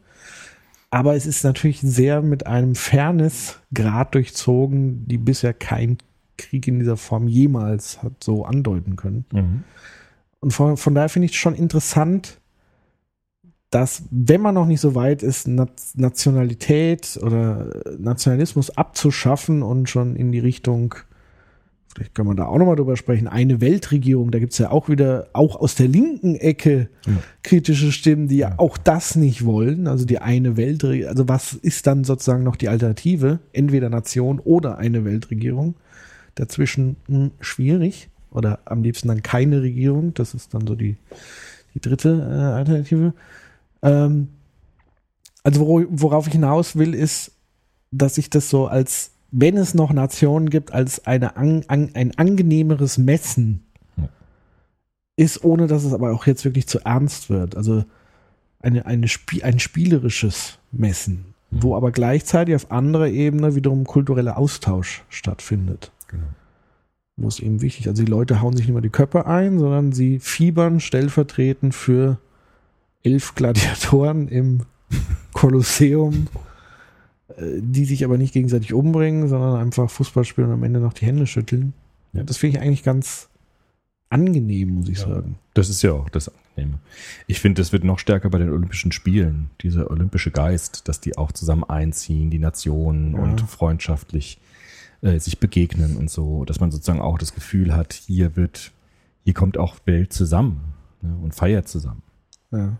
[0.91, 5.99] Aber es ist natürlich sehr mit einem Fairness-Grad durchzogen, die bisher kein
[6.39, 9.25] Krieg in dieser Form jemals hat so andeuten können.
[9.33, 9.65] Mhm.
[10.41, 12.39] Und von, von daher finde ich es schon interessant,
[13.71, 20.15] dass, wenn man noch nicht so weit ist, Na- Nationalität oder Nationalismus abzuschaffen und schon
[20.15, 20.95] in die Richtung,
[21.93, 24.89] vielleicht können wir da auch nochmal drüber sprechen, eine Weltregierung, da gibt es ja auch
[24.89, 26.89] wieder, auch aus der linken Ecke
[27.43, 31.87] kritische Stimmen, die ja auch das nicht wollen, also die eine Weltregierung, also was ist
[31.87, 33.41] dann sozusagen noch die Alternative?
[33.53, 35.75] Entweder Nation oder eine Weltregierung.
[36.37, 40.97] Dazwischen hm, schwierig oder am liebsten dann keine Regierung, das ist dann so die,
[41.75, 43.15] die dritte äh, Alternative.
[43.83, 44.29] Ähm,
[45.43, 47.33] also wor worauf ich hinaus will, ist,
[47.93, 52.19] dass ich das so als, wenn es noch Nationen gibt, als eine an, an, ein
[52.19, 53.63] angenehmeres Messen
[53.97, 54.09] Ja.
[55.17, 57.57] ist, ohne dass es aber auch jetzt wirklich zu ernst wird.
[57.57, 57.85] Also
[58.61, 65.05] eine, eine Spie ein spielerisches Messen, wo aber gleichzeitig auf anderer Ebene wiederum kultureller Austausch
[65.09, 65.93] stattfindet.
[66.09, 66.27] Genau.
[67.17, 69.93] Wo es eben wichtig Also die Leute hauen sich nicht mehr die Köpfe ein, sondern
[69.93, 72.19] sie fiebern stellvertretend für
[73.07, 74.63] elf Gladiatoren im
[75.33, 76.29] Kolosseum,
[77.37, 80.93] äh, die sich aber nicht gegenseitig umbringen, sondern einfach Fußball spielen und am Ende noch
[80.93, 81.73] die Hände schütteln.
[82.13, 82.23] Ja.
[82.25, 83.29] Das finde ich eigentlich ganz
[84.11, 85.09] angenehm, muss ich Ja.
[85.09, 85.39] sagen.
[85.55, 86.79] Das ist ja auch das Angenehme.
[87.27, 91.17] Ich finde, das wird noch stärker bei den Olympischen Spielen, dieser olympische Geist, dass die
[91.19, 93.19] auch zusammen einziehen, die Nationen Ja.
[93.21, 94.39] und freundschaftlich
[95.03, 98.73] äh, sich begegnen und so, dass man sozusagen auch das Gefühl hat, hier wird,
[99.25, 102.03] hier kommt auch Welt zusammen ne, und feiert zusammen.
[102.53, 102.79] Ja.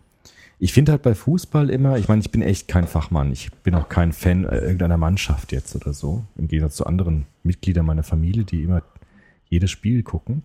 [0.59, 3.75] Ich finde halt bei Fußball immer, ich meine, ich bin echt kein Fachmann, ich bin
[3.75, 8.03] auch kein Fan äh, irgendeiner Mannschaft jetzt oder so, im Gegensatz zu anderen Mitgliedern meiner
[8.03, 8.83] Familie, die immer
[9.49, 10.43] jedes Spiel gucken.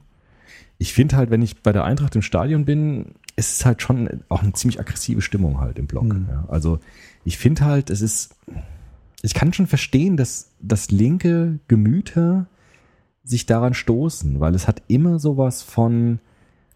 [0.77, 4.23] Ich finde halt, wenn ich bei der Eintracht im Stadion bin, ist es halt schon
[4.29, 6.05] auch eine ziemlich aggressive Stimmung halt im Block.
[6.05, 6.27] Mhm.
[6.29, 6.45] Ja.
[6.49, 6.79] Also
[7.23, 8.35] ich finde halt, es ist,
[9.21, 12.47] ich kann schon verstehen, dass, dass linke Gemüter
[13.23, 16.19] sich daran stoßen, weil es hat immer sowas von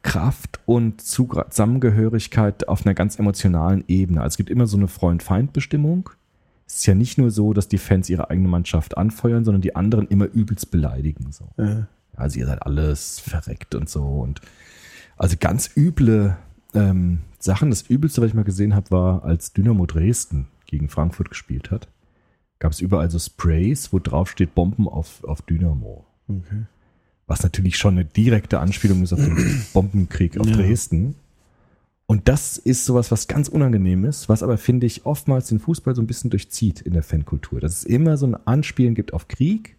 [0.06, 4.22] Kraft und Zusammengehörigkeit auf einer ganz emotionalen Ebene.
[4.22, 6.12] Also es gibt immer so eine Freund-Feind-Bestimmung.
[6.68, 9.76] Es ist ja nicht nur so, dass die Fans ihre eigene Mannschaft anfeuern, sondern die
[9.76, 11.32] anderen immer übelst beleidigen.
[11.32, 11.50] So.
[11.58, 11.88] Ja.
[12.16, 14.04] Also ihr seid alles verreckt und so.
[14.04, 14.42] Und
[15.18, 16.38] also ganz üble
[16.76, 17.72] ähm, Sachen.
[17.72, 21.88] Das Übelste, was ich mal gesehen habe, war, als Dynamo Dresden gegen Frankfurt gespielt hat,
[22.60, 26.06] gab es überall so Sprays, wo drauf steht Bomben auf, auf Dynamo.
[26.28, 26.66] Okay.
[27.28, 30.56] Was natürlich schon eine direkte Anspielung ist auf den Bombenkrieg auf Ja.
[30.56, 31.16] Dresden.
[32.08, 35.96] Und das ist sowas, was ganz unangenehm ist, was aber, finde ich, oftmals den Fußball
[35.96, 37.60] so ein bisschen durchzieht in der Fankultur.
[37.60, 39.76] Dass es immer so ein Anspielen gibt auf Krieg.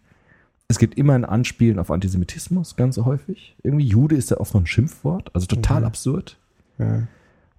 [0.67, 3.55] Es gibt immer ein Anspielen auf Antisemitismus, ganz häufig.
[3.63, 5.85] Irgendwie Jude ist ja oft noch ein Schimpfwort, also total Okay.
[5.85, 6.37] absurd.
[6.77, 7.03] Ja.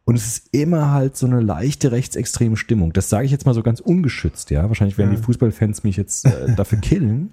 [0.05, 2.93] Und es ist immer halt so eine leichte rechtsextreme Stimmung.
[2.93, 4.69] Das sage ich jetzt mal so ganz ungeschützt, ja.
[4.69, 5.17] Wahrscheinlich werden Ja.
[5.17, 7.31] die Fußballfans mich jetzt äh, dafür killen.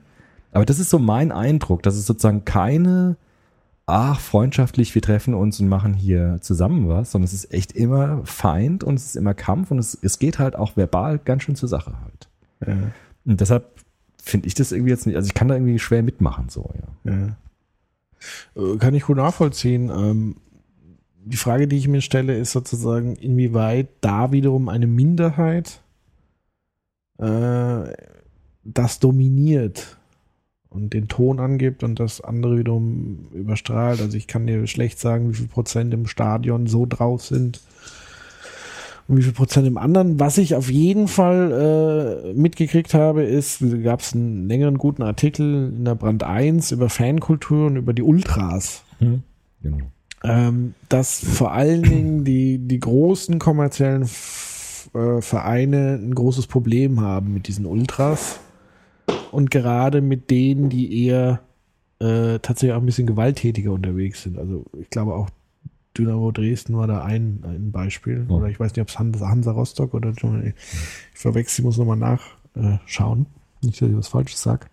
[0.55, 3.17] Aber das ist so mein Eindruck, dass es sozusagen keine,
[3.87, 8.21] ach, freundschaftlich, wir treffen uns und machen hier zusammen was, sondern es ist echt immer
[8.23, 11.57] Feind und es ist immer Kampf und es, es geht halt auch verbal ganz schön
[11.57, 12.29] zur Sache halt.
[12.65, 12.77] Ja.
[13.25, 13.65] Und deshalb
[14.23, 16.71] finde ich das irgendwie jetzt nicht, also ich kann da irgendwie schwer mitmachen, so,
[17.03, 17.11] ja.
[17.11, 17.35] Ja.
[18.55, 19.89] Äh, Kann ich gut nachvollziehen.
[19.89, 20.37] Ähm,
[21.25, 25.81] die Frage, die ich mir stelle, ist sozusagen, inwieweit da wiederum eine Minderheit
[27.17, 27.93] äh,
[28.63, 29.97] das dominiert
[30.75, 34.01] und den Ton angibt und das andere wiederum überstrahlt.
[34.01, 37.61] Also ich kann dir schlecht sagen, wie viel Prozent im Stadion so drauf sind
[39.07, 40.19] und wie viel Prozent im anderen.
[40.19, 45.73] Was ich auf jeden Fall äh, mitgekriegt habe, ist, gab es einen längeren guten Artikel
[45.75, 48.83] in der Brand 1 über Fankultur und über die Ultras.
[49.61, 49.77] Genau.
[50.23, 57.01] Ähm, dass vor allen Dingen die, die großen kommerziellen F äh, Vereine ein großes Problem
[57.01, 58.39] haben mit diesen Ultras.
[59.35, 61.41] Und gerade mit denen, die eher
[61.99, 64.37] äh, tatsächlich auch ein bisschen gewalttätiger unterwegs sind.
[64.37, 65.29] Also ich glaube auch
[65.97, 68.25] Dynamo Dresden war da ein, ein Beispiel.
[68.29, 70.53] Oder ich weiß nicht, ob es Hansa, Hansa Rostock oder ich
[71.13, 73.25] verwechsel, ich muss nochmal nachschauen.
[73.61, 74.67] Nicht, dass ich was Falsches sage.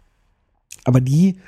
[0.84, 1.38] Aber die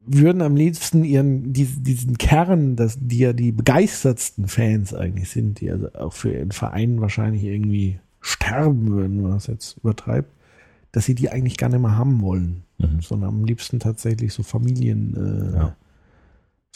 [0.00, 5.60] würden am liebsten ihren, diesen, diesen Kern, das, die ja die begeistertsten Fans eigentlich sind,
[5.60, 10.30] die also auch für ihren Verein wahrscheinlich irgendwie sterben würden, wenn man das jetzt übertreibt,
[10.92, 13.00] dass sie die eigentlich gar nicht mehr haben wollen, Mhm.
[13.02, 15.76] sondern am liebsten tatsächlich so Familien äh, Ja.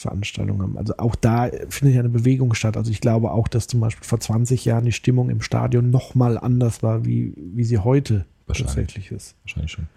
[0.07, 0.77] Haben.
[0.77, 2.75] Also auch da findet ja eine Bewegung statt.
[2.75, 6.15] Also ich glaube auch, dass zum Beispiel vor 20 Jahren die Stimmung im Stadion noch
[6.15, 8.75] mal anders war, wie, wie sie heute Wahrscheinlich.
[8.75, 9.35] tatsächlich ist.
[9.43, 9.87] Wahrscheinlich schon.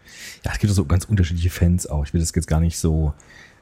[0.45, 2.07] Ja, es gibt so ganz unterschiedliche Fans auch.
[2.07, 3.13] Ich will das jetzt gar nicht so,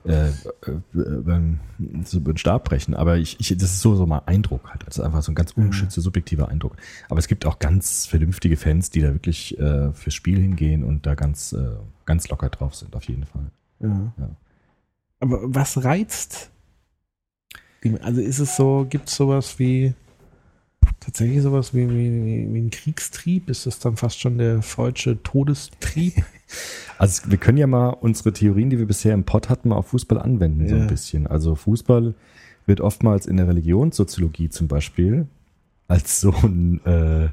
[0.06, 4.22] äh, äh, äh, so den Stab brechen, aber ich, ich, das ist so, so mal
[4.26, 4.82] Eindruck halt.
[4.86, 6.76] Das ist einfach so ein ganz ungeschützter, subjektiver Eindruck.
[7.08, 11.06] Aber es gibt auch ganz vernünftige Fans, die da wirklich äh, fürs Spiel hingehen und
[11.06, 13.50] da ganz, äh, ganz locker drauf sind, auf jeden Fall.
[13.80, 14.12] Ja.
[14.18, 14.30] Ja.
[15.20, 16.50] Aber was reizt?
[18.02, 19.94] Also ist es so, gibt es sowas wie
[21.00, 23.48] tatsächlich sowas wie, wie, wie, ein Kriegstrieb?
[23.48, 26.14] Ist das dann fast schon der freudsche Todestrieb?
[26.96, 29.88] Also wir können ja mal unsere Theorien, die wir bisher im Pod hatten, mal auf
[29.88, 30.82] Fußball anwenden, so Ja.
[30.82, 31.26] ein bisschen.
[31.26, 32.14] Also Fußball
[32.66, 35.26] wird oftmals in der Religionssoziologie zum Beispiel
[35.88, 37.28] als so ein äh,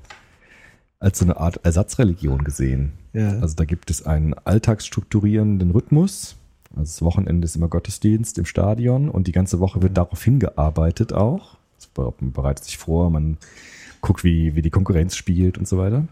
[1.00, 2.94] als so eine Art Ersatzreligion gesehen.
[3.14, 3.40] Ja.
[3.40, 6.36] Also da gibt es einen alltagsstrukturierenden Rhythmus.
[6.72, 11.14] Also das Wochenende ist immer Gottesdienst im Stadion und die ganze Woche wird darauf hingearbeitet
[11.14, 11.58] auch.
[11.98, 13.38] Man bereitet sich vor, man
[14.02, 16.08] guckt, wie, wie die Konkurrenz spielt und so weiter.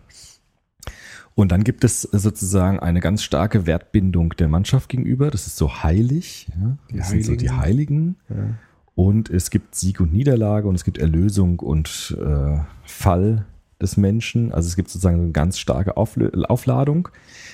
[1.33, 5.31] Und dann gibt es sozusagen eine ganz starke Wertbindung der Mannschaft gegenüber.
[5.31, 6.47] Das ist so heilig.
[6.59, 6.77] Ja?
[6.93, 8.17] Das sind so die Heiligen.
[8.29, 8.59] Heiligen.
[8.95, 13.45] Und es gibt Sieg und Niederlage und es gibt Erlösung und äh, Fall
[13.81, 14.51] des Menschen.
[14.51, 17.07] Also es gibt sozusagen eine ganz starke Auflö- Aufladung,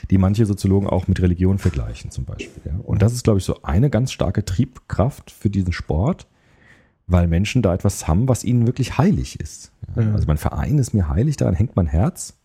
[0.10, 2.64] die manche Soziologen auch mit Religion vergleichen zum Beispiel.
[2.66, 2.80] Ja.
[2.84, 6.28] Und das ist, glaube ich, so eine ganz starke Triebkraft für diesen Sport,
[7.08, 9.72] weil Menschen da etwas haben, was ihnen wirklich heilig ist.
[9.96, 10.14] Ja.
[10.14, 12.38] Also mein Verein ist mir heilig, daran hängt mein Herz.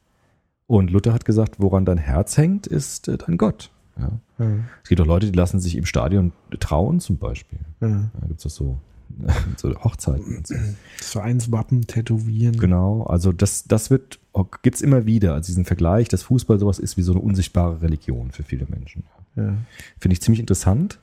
[0.68, 3.70] Und Luther hat gesagt, woran dein Herz hängt, ist äh, dein Gott.
[3.98, 4.12] Ja.
[4.38, 4.54] Ja.
[4.82, 7.58] Es gibt auch Leute, die lassen sich im Stadion trauen zum Beispiel.
[7.80, 8.10] Ja.
[8.20, 8.78] Da gibt es das so,
[9.56, 10.54] so Hochzeiten und so.
[10.98, 12.56] Das Vereinswappen tätowieren.
[12.56, 14.20] Genau, also das, das wird,
[14.62, 18.30] gibt's immer wieder, also diesen Vergleich, dass Fußball sowas ist wie so eine unsichtbare Religion
[18.30, 19.04] für viele Menschen.
[19.34, 19.54] Ja.
[19.98, 21.00] Finde ich ziemlich interessant,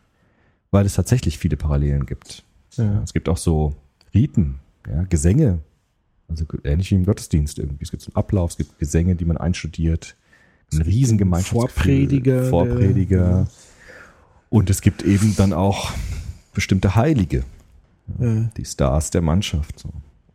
[0.71, 2.43] weil es tatsächlich viele Parallelen gibt.
[2.77, 3.01] Ja.
[3.03, 3.75] Es gibt auch so
[4.13, 5.60] Riten, ja, Gesänge,
[6.27, 7.84] also ähnlich wie im Gottesdienst irgendwie.
[7.84, 10.15] Es gibt so einen Ablauf, es gibt Gesänge, die man einstudiert,
[10.71, 11.51] eine Riesengemeinschaft.
[11.51, 13.47] Vorprediger, Vorprediger.
[14.49, 15.91] Und es gibt eben dann auch
[16.53, 17.43] bestimmte Heilige,
[18.19, 18.49] Ja.
[18.58, 19.79] die Stars der Mannschaft.
[19.79, 19.89] So.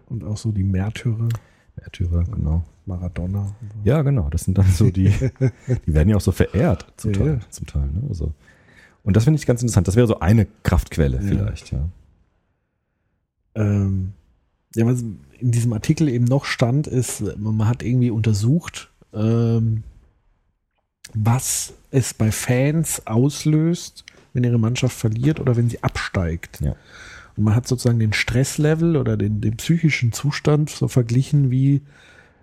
[0.07, 1.29] Und auch so die Märtyrer,
[1.77, 2.65] Märtyrer, genau.
[2.87, 3.55] Maradona.
[3.85, 4.29] Ja, genau.
[4.29, 5.09] Das sind dann so die,
[5.87, 7.27] die werden ja auch so verehrt zum Teil.
[7.27, 7.41] ja.
[7.51, 8.03] Zum Teil ne?
[8.09, 8.33] also,
[9.05, 9.89] und das finde ich ganz interessant.
[9.89, 11.23] Das wäre so eine Kraftquelle Ja.
[11.23, 11.89] vielleicht, ja.
[13.55, 14.13] Ähm,
[14.75, 19.85] ja, was in diesem Artikel eben noch stand, ist, man hat irgendwie untersucht, ähm,
[21.13, 26.61] was es bei Fans auslöst, wenn ihre Mannschaft verliert oder wenn sie absteigt.
[26.61, 26.75] Ja.
[27.37, 31.83] Und man hat sozusagen den Stresslevel oder den, den psychischen Zustand so verglichen wie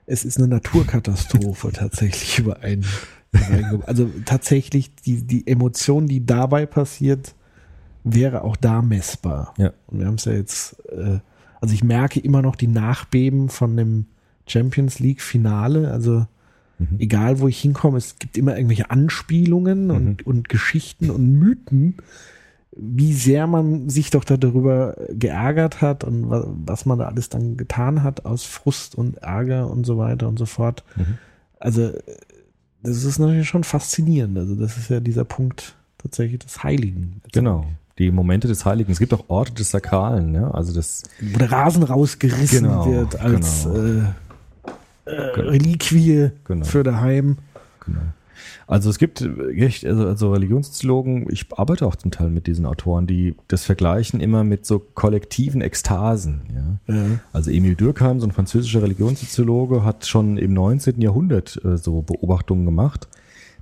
[0.05, 2.85] es ist eine Naturkatastrophe tatsächlich über einen.
[3.85, 7.33] Also tatsächlich die, die Emotion, die dabei passiert,
[8.03, 9.53] wäre auch da messbar.
[9.57, 9.71] Ja.
[9.87, 11.19] Und wir haben es ja jetzt, äh,
[11.59, 14.05] also ich merke immer noch die Nachbeben von dem
[14.47, 15.91] Champions League Finale.
[15.91, 16.25] Also
[16.79, 16.95] Mhm.
[16.99, 21.97] egal wo ich hinkomme, es gibt immer irgendwelche Anspielungen und, und Geschichten und Mythen,
[22.75, 27.29] wie sehr man sich doch da darüber geärgert hat und wa- was man da alles
[27.29, 30.83] dann getan hat aus Frust und Ärger und so weiter und so fort.
[30.95, 31.19] Mhm.
[31.59, 31.91] Also
[32.81, 34.39] das ist natürlich schon faszinierend.
[34.39, 37.21] Also das ist ja dieser Punkt tatsächlich des Heiligen.
[37.31, 37.67] Genau.
[37.99, 38.91] Die Momente des Heiligen.
[38.91, 40.49] Es gibt auch Orte des Sakralen, ja.
[40.51, 43.75] Also das, Wo der Rasen rausgerissen Genau, wird als genau.
[43.77, 46.65] äh, äh, Reliquie Genau.
[46.65, 47.37] für daheim.
[47.85, 47.99] genau.
[48.67, 49.21] Also es gibt
[49.57, 54.21] echt, also, also Religionssoziologen, ich arbeite auch zum Teil mit diesen Autoren, die das vergleichen
[54.21, 56.95] immer mit so kollektiven Ekstasen, ja.
[56.95, 57.03] Ja.
[57.33, 61.01] Also Emil Durkheim, so ein französischer Religionssoziologe, hat schon im 19.
[61.01, 63.09] Jahrhundert äh, so Beobachtungen gemacht,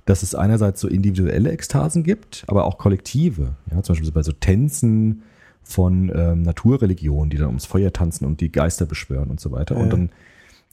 [0.04, 3.54] dass es einerseits so individuelle Ekstasen gibt, aber auch kollektive.
[3.70, 5.22] Ja, zum Beispiel bei so Tänzen
[5.62, 9.76] von ähm, Naturreligionen, die dann ums Feuer tanzen und die Geister beschwören und so weiter.
[9.76, 9.82] Ja.
[9.82, 10.10] Und dann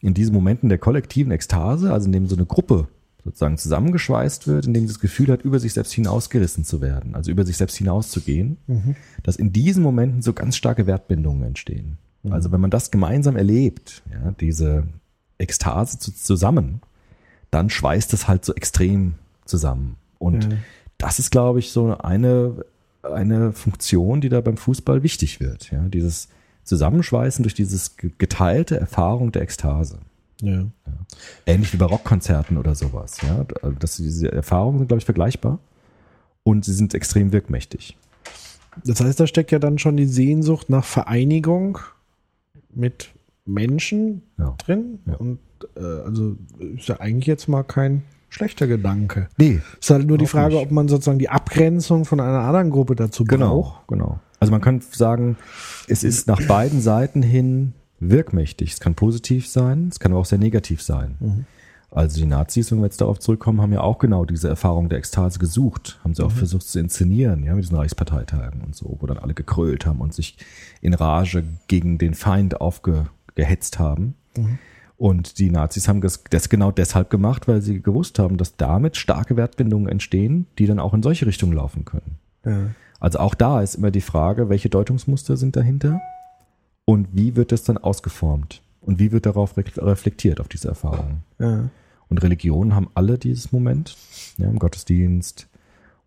[0.02, 2.88] in diesen Momenten der kollektiven Ekstase, also in dem so eine Gruppe
[3.24, 7.14] sozusagen zusammengeschweißt wird, in dem sie das Gefühl hat, über sich selbst hinausgerissen zu werden,
[7.14, 8.58] also über sich selbst hinauszugehen,
[9.24, 11.98] dass in diesen Momenten so ganz starke Wertbindungen entstehen.
[12.30, 14.88] Also wenn man das gemeinsam erlebt, ja, diese
[15.38, 16.82] Ekstase zu, zusammen,
[17.52, 19.98] dann schweißt es halt so extrem zusammen.
[20.20, 20.58] Und Ja.
[20.98, 22.66] das ist, glaube ich, so eine,
[23.04, 25.72] eine Funktion, die da beim Fußball wichtig wird.
[25.72, 26.28] Ja, dieses
[26.64, 30.00] Zusammenschweißen durch dieses ge- geteilte Erfahrung der Ekstase.
[30.42, 30.66] Ja.
[31.46, 33.18] Ähnlich wie bei Rockkonzerten oder sowas.
[33.22, 33.46] Ja,
[33.80, 35.60] das, diese Erfahrungen sind, glaube ich, vergleichbar.
[36.44, 37.98] Und sie sind extrem wirkmächtig.
[38.86, 41.80] Das heißt, da steckt ja dann schon die Sehnsucht nach Vereinigung
[42.74, 43.10] mit
[43.46, 44.54] Menschen Ja.
[44.60, 45.00] drin.
[45.08, 45.16] Ja.
[45.16, 45.40] Und
[45.76, 46.36] äh, also
[46.76, 49.30] ist ja eigentlich jetzt mal kein schlechter Gedanke.
[49.38, 50.66] Nee, Ist halt nur die Frage, nicht.
[50.66, 53.88] ob man sozusagen die Abgrenzung von einer anderen Gruppe dazu Genau, braucht.
[53.88, 54.20] genau.
[54.40, 55.38] Also man kann sagen,
[55.88, 58.74] es ist nach beiden Seiten hin wirkmächtig.
[58.74, 61.46] Es kann positiv sein, es kann aber auch sehr negativ sein.
[61.90, 65.00] Also die Nazis, wenn wir jetzt darauf zurückkommen, haben ja auch genau diese Erfahrung der
[65.00, 66.00] Ekstase gesucht.
[66.04, 69.34] Haben sie auch versucht zu inszenieren, ja, mit diesen Reichsparteitagen und so, wo dann alle
[69.34, 70.38] gekrölt haben und sich
[70.82, 74.16] in Rage gegen den Feind aufgehetzt haben.
[74.98, 79.38] Und die Nazis haben das, genau deshalb gemacht, weil sie gewusst haben, dass damit starke
[79.38, 82.18] Wertbindungen entstehen, die dann auch in solche Richtungen laufen können.
[82.44, 82.70] Ja.
[83.00, 86.02] Also auch da ist immer die Frage, welche Deutungsmuster sind dahinter
[86.86, 91.24] und wie wird das dann ausgeformt und wie wird darauf re- reflektiert, auf diese Erfahrungen.
[91.38, 91.70] Ja.
[92.10, 93.96] Und Religionen haben alle dieses Moment,
[94.38, 95.48] ja, im Gottesdienst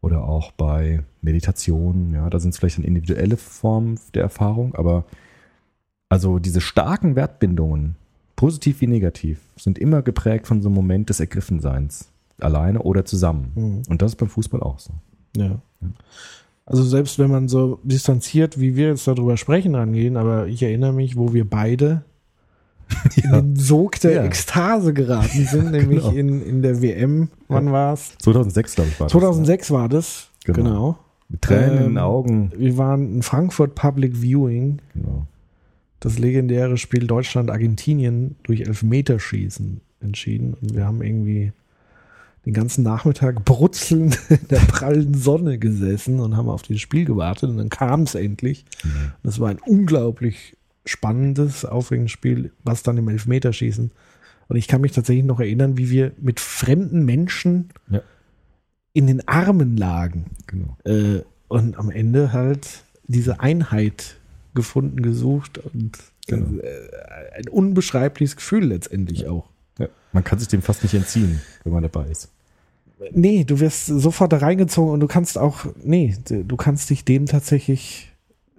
[0.00, 5.05] oder auch bei Meditation, ja, da sind es vielleicht dann individuelle Formen der Erfahrung, aber
[6.09, 7.94] also diese starken Wertbindungen,
[8.40, 12.09] positiv wie negativ, sind immer geprägt von so einem Moment des Ergriffenseins,
[12.40, 13.53] alleine oder zusammen.
[13.55, 13.83] Mhm.
[13.90, 14.94] Und das ist beim Fußball auch so.
[15.37, 15.61] Ja.
[16.64, 20.94] Also selbst wenn man so distanziert, wie wir jetzt darüber sprechen, rangehen, aber ich erinnere
[20.94, 22.03] mich, wo wir beide
[23.22, 24.24] in den Sog der Ja.
[24.24, 26.16] Ekstase geraten sind, nämlich Genau.
[26.16, 28.14] in, in der WM, wann war's?
[28.20, 29.12] 2006, glaube ich, war das.
[29.12, 30.29] 2006 war das.
[30.46, 30.62] Genau.
[30.62, 30.98] Genau.
[31.29, 32.53] Mit Tränen in den Ähm, Augen.
[32.57, 35.26] Wir waren in Frankfurt Public Viewing, Genau.
[36.01, 40.55] Das legendäre Spiel Deutschland-Argentinien durch Elfmeterschießen entschieden.
[40.61, 41.53] Und wir haben irgendwie
[42.47, 47.51] den ganzen Nachmittag brutzelnd in der prallen Sonne gesessen und haben auf dieses Spiel gewartet.
[47.51, 48.65] Und dann kam es endlich.
[48.83, 49.13] Mhm.
[49.23, 53.91] Und es war ein unglaublich spannendes, aufregendes Spiel, was dann im Elfmeterschießen.
[54.49, 58.01] Und ich kann mich tatsächlich noch erinnern, wie wir mit fremden Menschen Ja.
[58.95, 60.31] in den Armen lagen.
[60.47, 60.77] Genau.
[60.85, 64.17] Äh, und am Ende halt diese Einheit
[64.55, 66.61] gefunden, gesucht und Genau.
[66.63, 69.49] äh, ein unbeschreibliches Gefühl letztendlich auch.
[69.79, 69.89] Ja.
[70.13, 72.29] Man kann sich dem fast nicht entziehen, wenn man dabei ist.
[73.13, 77.27] Nee, du wirst sofort da reingezogen und du kannst auch, nee, du kannst dich dem
[77.27, 78.13] tatsächlich,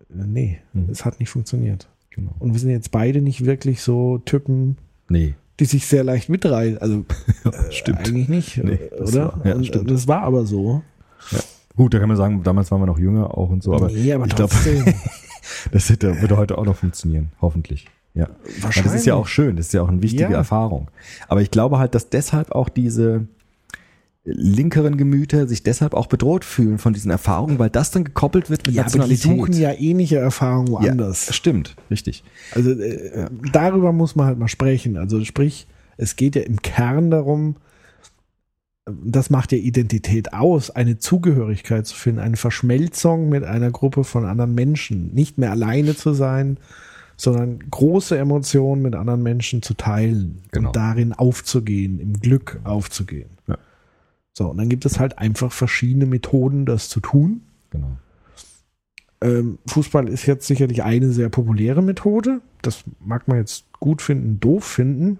[0.09, 0.87] äh, nee, Mhm.
[0.91, 1.87] es hat nicht funktioniert.
[2.09, 2.31] Genau.
[2.39, 4.77] Und wir sind jetzt beide nicht wirklich so Typen,
[5.07, 6.79] Nee, die sich sehr leicht mitreißen.
[6.79, 7.05] Also
[7.69, 7.99] stimmt.
[7.99, 9.25] eigentlich nicht, Nee, das oder?
[9.37, 9.91] war- ja, und, stimmt.
[9.91, 10.81] Das war aber so.
[11.77, 14.11] Gut, da kann man sagen, damals waren wir noch jünger auch und so, aber, nee,
[14.11, 14.53] aber ich glaube.
[15.71, 17.87] das hätte, würde heute auch noch funktionieren, hoffentlich.
[18.13, 18.27] Ja.
[18.61, 20.29] Weil das ist ja auch schön, das ist ja auch eine wichtige Ja.
[20.31, 20.89] Erfahrung.
[21.29, 23.27] Aber ich glaube halt, dass deshalb auch diese
[24.23, 28.67] linkeren Gemüter sich deshalb auch bedroht fühlen von diesen Erfahrungen, weil das dann gekoppelt wird
[28.67, 29.47] mit ja, aber die Nationalität.
[29.49, 31.33] suchen ja ähnliche Erfahrungen Ja, woanders.
[31.35, 32.23] stimmt, richtig.
[32.53, 34.97] Also äh, darüber muss man halt mal sprechen.
[34.97, 35.65] Also sprich,
[35.97, 37.55] es geht ja im Kern darum,
[38.85, 44.25] das macht ja Identität aus, eine Zugehörigkeit zu finden, eine Verschmelzung mit einer Gruppe von
[44.25, 46.57] anderen Menschen, nicht mehr alleine zu sein,
[47.15, 50.69] sondern große Emotionen mit anderen Menschen zu teilen Genau.
[50.69, 53.29] und darin aufzugehen, im Glück aufzugehen.
[53.47, 53.57] Ja.
[54.33, 57.41] So, und dann gibt es halt einfach verschiedene Methoden, das zu tun.
[57.69, 57.97] Genau.
[59.21, 62.41] Ähm, Fußball ist jetzt sicherlich eine sehr populäre Methode.
[62.63, 65.19] Das mag man jetzt gut finden, doof finden.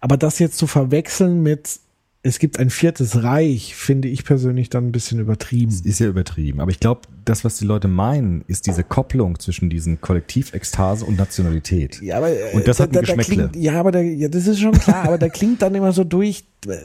[0.00, 1.80] Aber das jetzt zu verwechseln mit,
[2.28, 5.72] es gibt ein viertes Reich, finde ich persönlich dann ein bisschen übertrieben.
[5.84, 6.60] Ist ja übertrieben.
[6.60, 11.16] Aber ich glaube, das, was die Leute meinen, ist diese Kopplung zwischen diesen Kollektivekstase und
[11.16, 12.02] Nationalität.
[12.02, 13.48] Ja, aber äh, Und das hat ein da Geschmäckle.
[13.48, 16.04] klingt, ja, aber da, ja, das ist schon klar, aber da klingt dann immer so
[16.04, 16.76] durch, äh,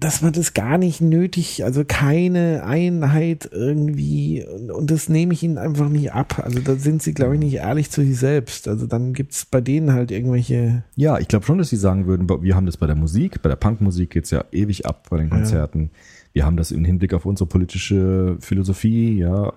[0.00, 5.42] dass man das gar nicht nötig, also keine Einheit irgendwie, und, und das nehme ich
[5.42, 6.40] ihnen einfach nicht ab.
[6.42, 8.66] Also da sind sie, glaube ich, nicht ehrlich zu sich selbst.
[8.66, 12.28] Also dann gibt's bei denen halt irgendwelche, Ja, ich glaube schon, dass sie sagen würden,
[12.42, 15.28] wir haben das bei der Musik, bei der Punkmusik geht's ja ewig ab bei den
[15.28, 15.90] Konzerten.
[16.32, 19.52] Wir haben das im Hinblick auf unsere politische Philosophie, ja.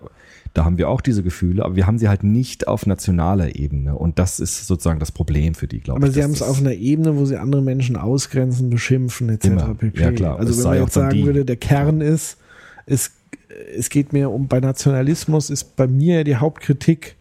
[0.56, 3.96] Da haben wir auch diese Gefühle, aber wir haben sie halt nicht auf nationaler Ebene.
[3.96, 6.04] Und das ist sozusagen das Problem für die, glaube ich.
[6.04, 9.46] aber sie haben es auf einer Ebene, wo sie andere Menschen ausgrenzen, beschimpfen, etc.
[9.48, 9.74] Immer.
[9.76, 10.00] pp.
[10.02, 10.38] Ja, klar.
[10.40, 12.38] Also Es wenn man jetzt sagen die- würde, der Kern ist,
[12.86, 13.12] es,
[13.76, 17.16] es geht mir um, bei Nationalismus ist bei mir die Hauptkritik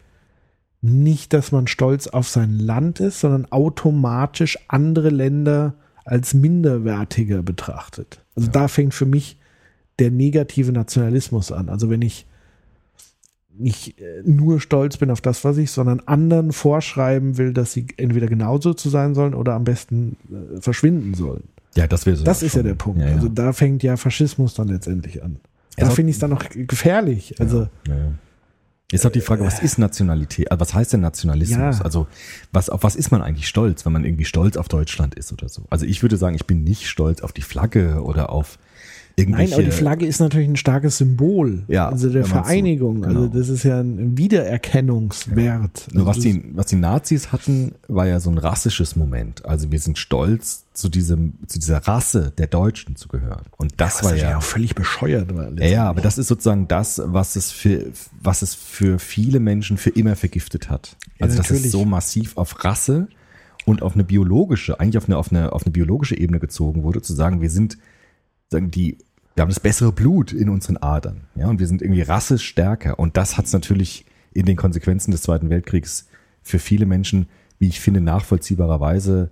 [0.83, 8.21] nicht, dass man stolz auf sein Land ist, sondern automatisch andere Länder als minderwertiger betrachtet.
[8.35, 9.39] Also da fängt für mich
[9.99, 11.69] der negative Nationalismus an.
[11.69, 12.27] Also wenn ich
[13.59, 17.87] nicht äh, nur stolz bin auf das, was ich, sondern anderen vorschreiben will, dass sie
[17.97, 21.45] entweder genauso zu sein sollen oder am besten äh, verschwinden sollen.
[21.75, 22.25] Ja, das wäre so.
[22.25, 23.01] Das ist ja der Punkt.
[23.01, 23.15] Ja, ja.
[23.15, 25.37] Also da fängt ja Faschismus dann letztendlich an.
[25.77, 27.41] Da finde ich es dann noch gefährlich.
[27.41, 28.13] Also Ja.
[28.93, 30.51] Jetzt auch die Frage, was ist Nationalität?
[30.51, 31.79] Also was heißt denn Nationalismus?
[31.79, 31.85] Ja.
[31.85, 32.07] Also
[32.53, 35.49] was, auf was ist man eigentlich stolz, wenn man irgendwie stolz auf Deutschland ist oder
[35.49, 35.63] so?
[35.71, 38.59] Also ich würde sagen, ich bin nicht stolz auf die Flagge oder auf
[39.19, 41.65] Nein, aber die Flagge ist natürlich ein starkes Symbol.
[41.69, 43.05] Ja, also der man's so- Vereinigung.
[43.05, 43.35] Also genau.
[43.39, 44.17] das ist ja ein
[44.87, 45.89] Wiedererkennungswert.
[45.93, 49.45] Nur was Also das- die, was die Nazis hatten, war ja so ein rassisches Moment.
[49.45, 53.43] Also wir sind stolz, zu diesem, zu dieser Rasse der Deutschen zu gehören.
[53.59, 54.39] Und das was war natürlich ja.
[54.39, 55.53] auch völlig bescheuert war.
[55.59, 57.87] Ja, ja, aber das ist sozusagen das, was es für,
[58.23, 60.97] was es für viele Menschen für immer vergiftet hat.
[61.19, 61.67] Ja, Also das natürlich.
[61.67, 63.09] ist so massiv auf Rasse
[63.67, 67.03] und auf eine biologische, eigentlich auf eine, auf eine, auf eine biologische Ebene gezogen wurde,
[67.03, 67.77] zu sagen, wir sind,
[68.53, 68.99] sagen die,
[69.35, 72.99] wir haben das bessere Blut in unseren Adern, ja, und wir sind irgendwie rassisch stärker.
[72.99, 76.07] Und das hat es natürlich in den Konsequenzen des Zweiten Weltkriegs
[76.43, 77.27] für viele Menschen,
[77.59, 79.31] wie ich finde, nachvollziehbarerweise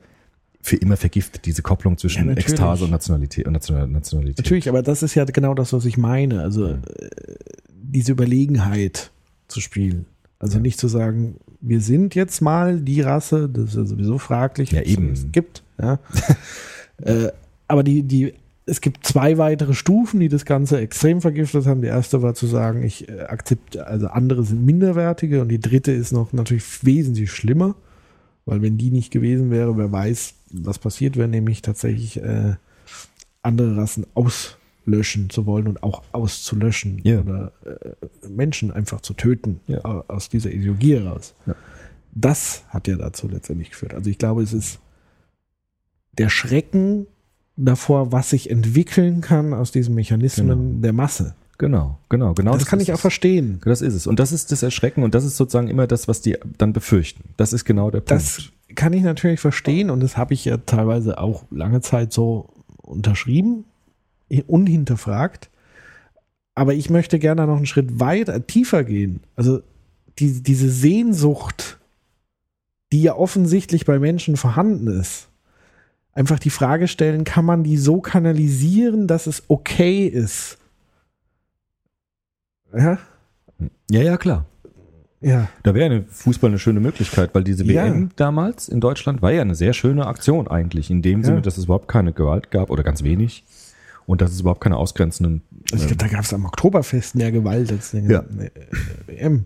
[0.62, 2.48] für immer vergiftet, diese Kopplung zwischen natürlich.
[2.50, 4.38] Ekstase und Nationalität und National- Nationalität.
[4.38, 6.42] Natürlich, aber das ist ja genau das, was ich meine.
[6.42, 6.78] Also äh,
[7.72, 9.10] diese Überlegenheit
[9.48, 10.06] zu spielen.
[10.38, 14.72] Also nicht zu sagen, wir sind jetzt mal die Rasse, das ist ja sowieso fraglich,
[14.72, 15.12] Ja, eben.
[15.12, 15.62] es gibt.
[15.80, 15.98] Ja.
[17.02, 17.28] äh,
[17.68, 18.34] aber die, die,
[18.66, 21.82] es gibt zwei weitere Stufen, die das Ganze extrem vergiftet haben.
[21.82, 25.92] Die erste war zu sagen, ich äh, akzeptiere, also andere sind minderwertige und die dritte
[25.92, 27.74] ist noch natürlich wesentlich schlimmer,
[28.44, 32.54] weil wenn die nicht gewesen wäre, wer weiß, was passiert wäre, nämlich tatsächlich äh,
[33.42, 37.20] andere Rassen auslöschen zu wollen und auch auszulöschen Ja.
[37.20, 39.84] oder äh, Menschen einfach zu töten Ja.
[39.84, 41.34] au- aus dieser Ideologie heraus.
[41.46, 41.54] Ja.
[42.12, 43.94] Das hat ja dazu letztendlich geführt.
[43.94, 44.80] Also ich glaube, es ist
[46.18, 47.06] der Schrecken
[47.64, 51.34] davor, was sich entwickeln kann aus diesen Mechanismen der Masse.
[51.58, 52.54] Genau, genau, genau.
[52.54, 53.02] das, kann ist ich auch es.
[53.02, 53.60] verstehen.
[53.64, 54.06] Das ist es.
[54.06, 57.22] Und das ist das Erschrecken und das ist sozusagen immer das, was die dann befürchten.
[57.36, 58.10] Das ist genau der Punkt.
[58.12, 62.48] Das kann ich natürlich verstehen und das habe ich ja teilweise auch lange Zeit so
[62.78, 63.64] unterschrieben,
[64.46, 65.50] unhinterfragt.
[66.54, 69.20] Aber ich möchte gerne noch einen Schritt weiter, tiefer gehen.
[69.36, 69.60] Also
[70.18, 71.78] die, diese Sehnsucht,
[72.92, 75.29] die ja offensichtlich bei Menschen vorhanden ist,
[76.12, 80.58] einfach die Frage stellen, kann man die so kanalisieren, dass es okay ist?
[82.76, 82.98] Ja,
[83.90, 84.46] ja, ja, klar.
[85.20, 85.48] ja.
[85.62, 87.84] Da wäre Fußball eine schöne Möglichkeit, weil diese Ja.
[87.84, 91.26] WM damals in Deutschland war ja eine sehr schöne Aktion eigentlich, in dem Ja.
[91.26, 93.44] Sinne, dass es überhaupt keine Gewalt gab oder ganz wenig
[94.06, 95.42] und dass es überhaupt keine ausgrenzenden.
[95.72, 98.22] Also ich ähm, glaube, da gab es am Oktoberfest mehr Gewalt als in Ja.
[98.22, 98.50] der äh,
[99.06, 99.44] WM.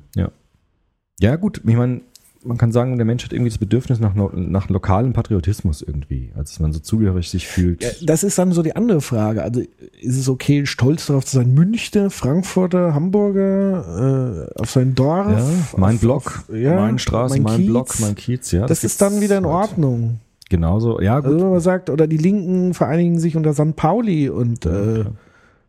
[1.20, 2.02] ja, gut, ich meine,
[2.44, 6.60] man kann sagen, der Mensch hat irgendwie das Bedürfnis nach, nach lokalem Patriotismus irgendwie, als
[6.60, 7.82] man so zugehörig sich fühlt.
[7.82, 9.42] Ja, das ist dann so die andere Frage.
[9.42, 9.60] Also
[10.00, 15.28] ist es okay, stolz darauf zu sein, Münchner, Frankfurter, Hamburger, äh, auf sein Dorf?
[15.28, 17.66] Ja, mein auf, Block, auf, ja, meine Straße, mein, Kiez.
[17.66, 18.66] Block, mein Kiez, ja.
[18.66, 19.44] Das, ist dann wieder in.
[19.44, 20.20] Ordnung.
[20.50, 21.26] Genauso, ja, gut.
[21.26, 23.76] Also wenn man sagt, oder die Linken vereinigen sich unter St.
[23.76, 25.04] Pauli und äh.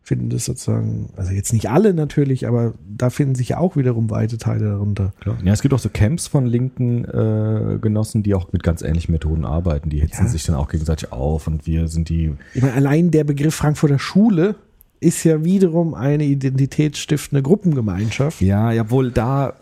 [0.05, 4.11] Finden das sozusagen, also jetzt nicht alle natürlich, aber da finden sich ja auch wiederum
[4.11, 5.13] weite Teile darunter.
[5.19, 5.35] Klar.
[5.43, 9.11] Ja, es gibt auch so Camps von linken äh, Genossen, die auch mit ganz ähnlichen
[9.13, 9.89] Methoden arbeiten.
[9.89, 10.29] Die hetzen Ja.
[10.29, 12.31] sich dann auch gegenseitig auf und wir sind die.
[12.53, 14.53] Ich meine, allein der Begriff Frankfurter Schule
[14.99, 18.41] ist ja wiederum eine identitätsstiftende Gruppengemeinschaft.
[18.41, 19.53] Ja, jawohl, da.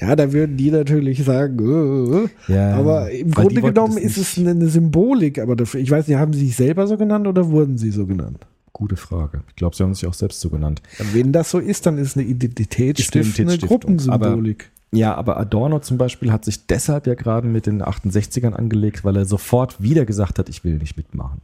[0.00, 4.50] Ja, da würden die natürlich sagen, äh, Ja, aber im Grunde genommen ist es eine,
[4.50, 7.76] eine Symbolik, aber dafür, ich weiß nicht, haben sie sich selber so genannt oder wurden
[7.78, 8.46] sie so genannt?
[8.76, 9.40] Gute Frage.
[9.48, 10.82] Ich glaube, sie haben sich auch selbst so genannt.
[11.14, 13.56] Wenn das so ist, dann ist eine identitätsstiftende.
[13.56, 14.70] Gruppensymbolik.
[14.92, 19.16] Ja, aber Adorno zum Beispiel hat sich deshalb ja gerade mit den 68ern angelegt, weil
[19.16, 21.40] er sofort wieder gesagt hat, ich will nicht mitmachen.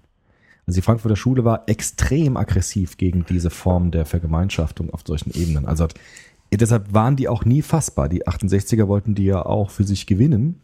[0.67, 5.65] Also die Frankfurter Schule war extrem aggressiv gegen diese Form der Vergemeinschaftung auf solchen Ebenen.
[5.65, 5.95] Also hat,
[6.53, 8.11] deshalb waren die auch nie fassbar.
[8.11, 10.61] Die 68er wollten die ja auch für sich gewinnen.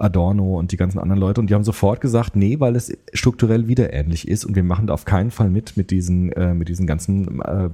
[0.00, 1.40] Adorno und die ganzen anderen Leute.
[1.40, 4.86] Und die haben sofort gesagt, nee, weil es strukturell wieder ähnlich ist und wir machen
[4.86, 7.70] da auf keinen Fall mit mit diesen, äh, mit diesen ganzen äh,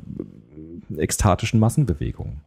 [0.96, 2.40] ekstatischen Massenbewegungen.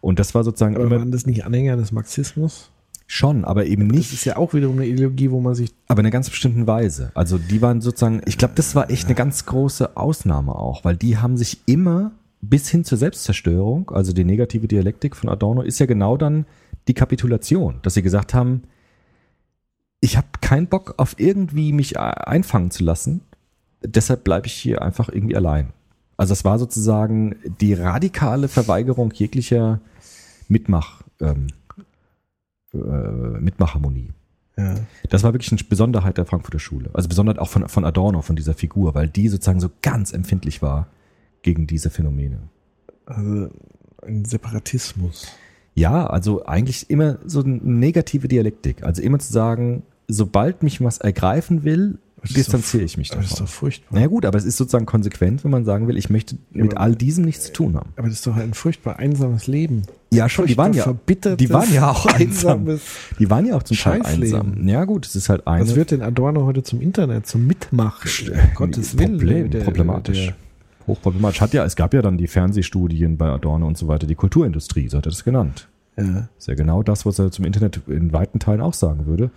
[0.00, 2.70] Und das war sozusagen Aber immer waren das nicht Anhänger des Marxismus?
[3.08, 6.00] schon, aber eben Das nicht, ist ja auch wiederum eine Ideologie, wo man sich aber
[6.00, 7.10] in einer ganz bestimmten Weise.
[7.14, 10.96] Also die waren sozusagen, ich glaube, das war echt eine ganz große Ausnahme auch, weil
[10.96, 15.80] die haben sich immer bis hin zur Selbstzerstörung, also die negative Dialektik von Adorno, ist
[15.80, 16.44] ja genau dann
[16.86, 18.62] die Kapitulation, dass sie gesagt haben,
[20.00, 23.22] ich habe keinen Bock auf irgendwie mich äh, einfangen zu lassen,
[23.82, 25.72] deshalb bleibe ich hier einfach irgendwie allein.
[26.16, 29.80] Also das war sozusagen die radikale Verweigerung jeglicher
[30.48, 31.48] Mitmach, ähm,
[32.74, 34.12] äh, Mitmachharmonie.
[34.56, 34.74] ja.
[35.10, 36.90] Das war wirklich eine Besonderheit der Frankfurter Schule.
[36.92, 40.60] Also Besonderheit auch von, von Adorno, von dieser Figur, weil die sozusagen so ganz empfindlich
[40.60, 40.88] war
[41.42, 42.40] gegen diese Phänomene.
[43.06, 43.48] also
[44.02, 45.28] ein Separatismus.
[45.78, 48.82] Ja, also eigentlich immer so eine negative Dialektik.
[48.82, 51.98] Also immer zu sagen, sobald mich was ergreifen will,
[52.34, 53.46] distanziere ich mich Das ist davon.
[53.46, 53.94] doch furchtbar.
[53.94, 56.80] Naja gut, aber es ist sozusagen konsequent, wenn man sagen will, ich möchte mit aber-
[56.80, 57.90] all diesem nichts zu tun haben.
[57.96, 59.82] Aber das ist doch ein furchtbar einsames Leben.
[60.12, 60.92] Ja, schon, die waren ja,
[61.36, 62.80] die waren ja auch einsam.
[63.20, 64.66] Die waren ja auch zum Teil einsam.
[64.66, 68.10] Ja gut, es ist halt eine Was wird denn Adorno heute zum Internet, zum Mitmachen?
[68.54, 69.18] Gottes Willen.
[69.18, 70.26] Problem, problematisch.
[70.26, 70.34] der-
[70.88, 71.40] Hochproblematisch.
[71.40, 74.88] Hat ja, es gab ja dann die Fernsehstudien bei Adorno und so weiter, die Kulturindustrie,
[74.88, 75.68] so hat er das genannt.
[75.96, 76.28] Ja.
[76.38, 79.30] ist ja genau das, was er zum Internet in weiten Teilen auch sagen würde,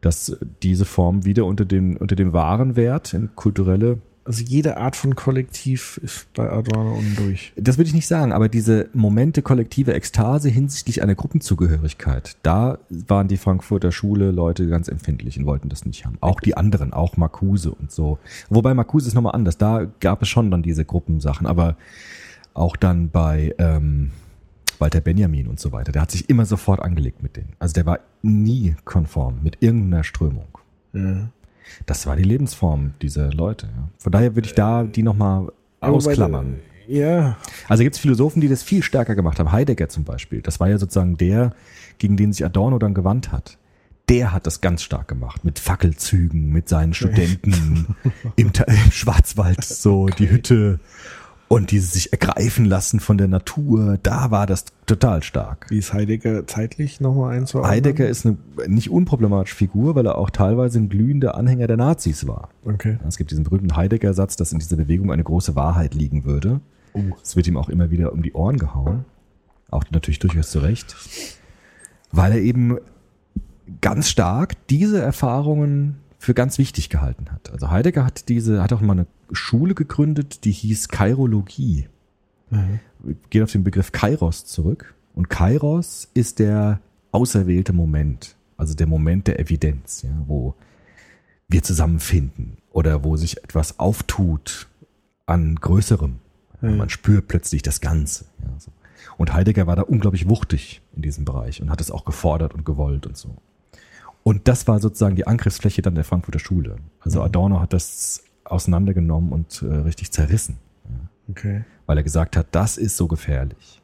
[0.00, 4.96] dass diese Form wieder unter dem, unter dem wahren Wert in kulturelle Also jede Art
[4.96, 7.52] von Kollektiv ist bei Adorno durch.
[7.56, 13.28] Das würde ich nicht sagen, aber diese Momente kollektive Ekstase hinsichtlich einer Gruppenzugehörigkeit, da waren
[13.28, 16.16] die Frankfurter Schule Leute ganz empfindlich und wollten das nicht haben.
[16.22, 18.18] Auch die anderen, auch Marcuse und so.
[18.48, 21.76] Wobei Marcuse ist nochmal anders, da gab es schon dann diese Gruppensachen, aber
[22.54, 24.12] auch dann bei ähm,
[24.78, 27.52] Walter Benjamin und so weiter, der hat sich immer sofort angelegt mit denen.
[27.58, 30.46] Also der war nie konform mit irgendeiner Strömung.
[30.94, 31.28] Ja.
[31.86, 33.66] Das war die Lebensform dieser Leute.
[33.66, 33.88] Ja.
[33.98, 35.48] Von daher würde ich da die nochmal
[35.80, 36.60] ausklammern.
[36.86, 37.38] Ja,
[37.68, 39.52] Also gibt es Philosophen, die das viel stärker gemacht haben.
[39.52, 40.42] Heidegger zum Beispiel.
[40.42, 41.52] Das war ja sozusagen der,
[41.98, 43.58] gegen den sich Adorno dann gewandt hat.
[44.10, 45.44] Der hat das ganz stark gemacht.
[45.44, 47.96] Mit Fackelzügen, mit seinen Studenten
[48.36, 50.78] im, im Schwarzwald, so die Hütte
[51.48, 53.98] und dieses sich ergreifen lassen von der Natur.
[54.02, 55.66] Da war das total stark.
[55.68, 57.70] wie ist Heidegger zeitlich nochmal einzuordnen?
[57.70, 58.36] Heidegger ist eine
[58.66, 62.48] nicht unproblematische Figur, weil er auch teilweise ein glühender Anhänger der Nazis war.
[62.64, 62.98] Okay.
[63.06, 66.60] Es gibt diesen berühmten Heidegger-Satz, dass in dieser Bewegung eine große Wahrheit liegen würde.
[67.22, 69.04] Es wird ihm auch immer wieder um die Ohren gehauen.
[69.70, 70.94] Auch natürlich durchaus zu Recht.
[72.12, 72.78] Weil er eben
[73.80, 77.52] ganz stark diese Erfahrungen für ganz wichtig gehalten hat.
[77.52, 81.88] Also Heidegger hat diese, hat auch mal eine Schule gegründet, die hieß Kairologie.
[83.30, 84.94] Geht auf den Begriff Kairos zurück.
[85.14, 86.80] Und Kairos ist der
[87.12, 88.36] auserwählte Moment.
[88.56, 90.54] Also der Moment der Evidenz, ja, wo
[91.48, 94.68] wir zusammenfinden oder wo sich etwas auftut
[95.26, 96.16] an Größerem.
[96.60, 98.24] Man spürt plötzlich das Ganze.
[98.42, 98.70] Ja, so.
[99.18, 102.64] Und Heidegger war da unglaublich wuchtig in diesem Bereich und hat es auch gefordert und
[102.64, 103.36] gewollt und so.
[104.22, 106.76] Und das war sozusagen die Angriffsfläche dann der Frankfurter Schule.
[107.00, 110.56] Also Adorno hat das auseinandergenommen und äh, richtig zerrissen,
[111.30, 111.64] Okay.
[111.86, 113.80] weil er gesagt hat, das ist so gefährlich.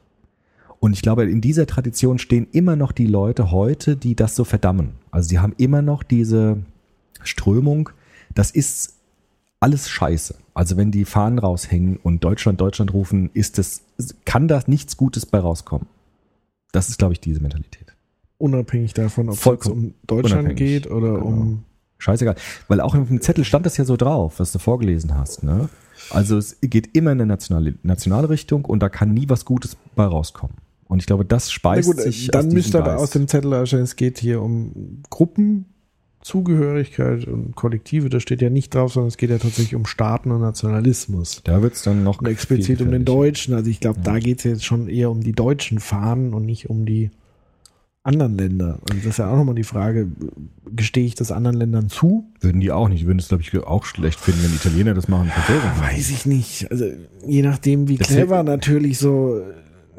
[0.79, 4.43] Und ich glaube, in dieser Tradition stehen immer noch die Leute heute, die das so
[4.43, 4.93] verdammen.
[5.11, 6.57] Also die haben immer noch diese
[7.23, 7.89] Strömung,
[8.33, 8.95] das ist
[9.59, 10.35] alles scheiße.
[10.55, 13.83] Also wenn die Fahnen raushängen und Deutschland, Deutschland rufen, ist das,
[14.25, 15.87] kann da nichts Gutes bei rauskommen.
[16.71, 17.95] Das ist, glaube ich, diese Mentalität.
[18.39, 20.57] Unabhängig davon, ob es um Deutschland unabhängig.
[20.83, 21.25] geht oder Genau.
[21.25, 21.63] um.
[22.01, 22.35] Scheißegal.
[22.67, 25.43] Weil auch auf dem Zettel stand das ja so drauf, was du vorgelesen hast.
[25.43, 25.69] Ne?
[26.09, 29.77] Also es geht immer in eine nationale, nationale Richtung und da kann nie was Gutes
[29.95, 30.57] bei rauskommen.
[30.87, 33.03] Und ich glaube, das speist gut, sich dann müsste aber Geist.
[33.03, 38.09] aus dem Zettel erscheinen, es geht hier um Gruppenzugehörigkeit und Kollektive.
[38.09, 41.41] Das steht ja nicht drauf, sondern es geht ja tatsächlich um Staaten und Nationalismus.
[41.45, 43.05] Da wird's dann noch Und explizit um den.
[43.05, 43.53] Deutschen.
[43.53, 46.69] Also ich glaube, da geht es jetzt schon eher um die deutschen Fahnen und nicht
[46.69, 47.11] um die
[48.03, 48.79] anderen Länder.
[48.89, 50.07] Und das ist ja auch nochmal die Frage,
[50.75, 52.31] gestehe ich das anderen Ländern zu?
[52.39, 53.05] Würden die auch nicht.
[53.05, 55.27] Würden es, glaube ich, auch schlecht finden, wenn Italiener das machen.
[55.27, 55.55] Machen.
[55.81, 56.69] Weiß ich nicht.
[56.71, 56.85] Also
[57.27, 59.41] je nachdem, wie Das clever wär- natürlich so.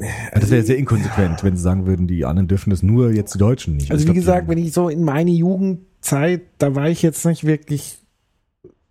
[0.00, 0.07] Ja,
[0.40, 3.38] Das wäre sehr inkonsequent, wenn sie sagen würden, die anderen dürfen das nur jetzt die
[3.38, 3.90] Deutschen nicht.
[3.92, 7.24] Also Ich wie glaub, gesagt, wenn ich so in meine Jugendzeit, da war ich jetzt
[7.26, 7.98] nicht wirklich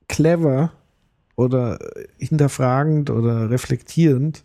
[0.07, 0.71] clever
[1.35, 1.79] oder
[2.17, 4.43] hinterfragend oder reflektierend.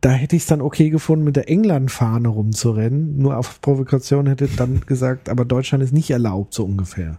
[0.00, 3.18] Da hätte ich es dann okay gefunden, mit der England-Fahne rumzurennen.
[3.18, 7.18] Nur auf Provokation hätte dann gesagt, aber Deutschland ist nicht erlaubt, so ungefähr.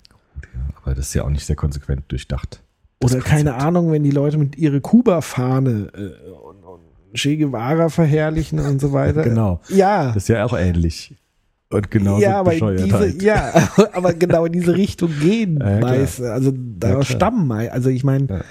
[0.82, 2.62] aber das ist ja auch nicht sehr konsequent durchdacht.
[3.04, 3.68] Oder keine Konzept.
[3.68, 6.80] Ahnung, wenn die Leute mit ihre Kuba-Fahne äh, und, und
[7.14, 9.24] Che Guevara verherrlichen und so weiter.
[9.24, 9.62] Genau.
[9.70, 10.08] Ja.
[10.08, 11.14] Das ist ja auch ähnlich.
[11.70, 13.22] Und genauso ja, aber diese, halt.
[13.22, 13.52] ja,
[13.94, 16.22] aber genau in diese Richtung gehen Ja, meist.
[16.22, 17.18] Also Ja, daraus klar.
[17.18, 18.42] stammen Also ich meine, Ja.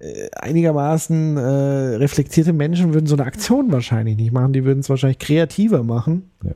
[0.00, 1.40] Äh, einigermaßen äh,
[1.96, 4.52] reflektierte Menschen würden so eine Aktion wahrscheinlich nicht machen.
[4.52, 6.30] Die würden es wahrscheinlich kreativer machen.
[6.44, 6.52] Ja.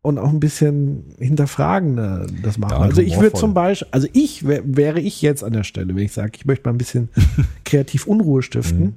[0.00, 2.72] Und auch ein bisschen hinterfragender das machen.
[2.72, 5.94] Ja, also ich würde zum Beispiel, also ich wär, wäre ich jetzt an der Stelle,
[5.94, 7.08] wenn ich sage, ich möchte mal ein bisschen
[7.64, 8.80] kreativ Unruhe stiften.
[8.80, 8.94] Mhm.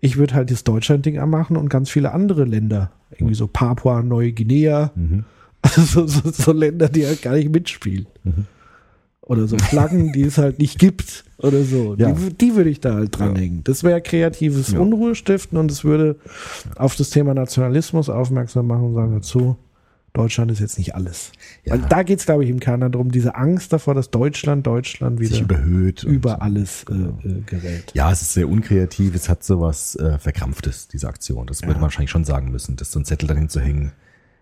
[0.00, 2.92] Ich würde halt das Deutschland-Ding anmachen und ganz viele andere Länder.
[3.12, 4.92] Irgendwie so Papua, Neuguinea.
[4.94, 5.24] Mhm.
[5.62, 8.06] Also so, so, so Länder, die halt gar nicht mitspielen.
[8.22, 8.46] Mhm.
[9.26, 11.24] Oder so Flaggen, die es halt nicht gibt.
[11.38, 11.96] Oder so.
[11.98, 12.12] Ja.
[12.12, 13.64] Die, die würde ich da halt dranhängen.
[13.64, 14.78] Das wäre kreatives Ja.
[14.78, 16.16] Unruhestiften und es würde
[16.76, 19.56] auf das Thema Nationalismus aufmerksam machen und sagen dazu,
[20.12, 21.32] Deutschland ist jetzt nicht alles.
[21.64, 21.74] Ja.
[21.74, 25.18] Weil da geht es, glaube ich, im Kern darum, diese Angst davor, dass Deutschland, Deutschland
[25.20, 26.04] wieder sich überhöht.
[26.04, 26.94] über alles äh,
[27.28, 27.92] äh, gerät.
[27.94, 31.46] Ja, es ist sehr unkreativ, es hat sowas äh, Verkrampftes, diese Aktion.
[31.48, 33.92] Das würde man wahrscheinlich schon sagen müssen, dass so ein Zettel dann hinzuhängen,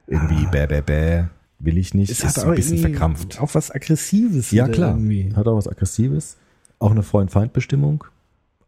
[0.06, 1.24] irgendwie bäh, bäh, bäh,
[1.64, 3.40] will ich nicht, Es ist hat so auch ein bisschen verkrampft.
[3.40, 4.50] auch was Aggressives.
[4.50, 5.32] Ja, klar, Irgendwie.
[5.34, 6.36] hat auch was Aggressives,
[6.78, 8.04] auch eine Freund-Feind-Bestimmung,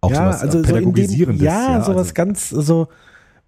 [0.00, 1.42] auch ja, sowas also äh, so dem, Pädagogisierendes.
[1.44, 2.88] ja, sowas also, ganz so.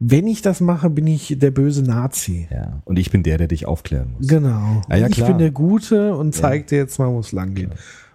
[0.01, 2.47] Wenn ich das mache, bin ich der böse Nazi.
[2.53, 4.29] ja, und ich bin der, der dich aufklären muss.
[4.29, 4.83] Genau.
[4.89, 7.71] Ja, ja, ich bin der Gute und zeig dir jetzt mal, wo es lang geht.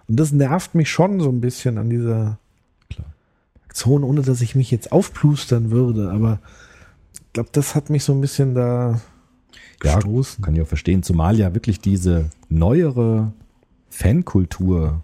[0.08, 2.38] Und das nervt mich schon so ein bisschen an dieser
[2.88, 3.06] Klar.
[3.66, 6.10] Aktion, ohne dass ich mich jetzt aufplustern würde.
[6.10, 6.38] Aber
[7.14, 9.00] ich glaube, das hat mich so ein bisschen da
[9.84, 13.32] Ja, kann ich auch verstehen, zumal ja wirklich diese neuere
[13.90, 15.02] Fankultur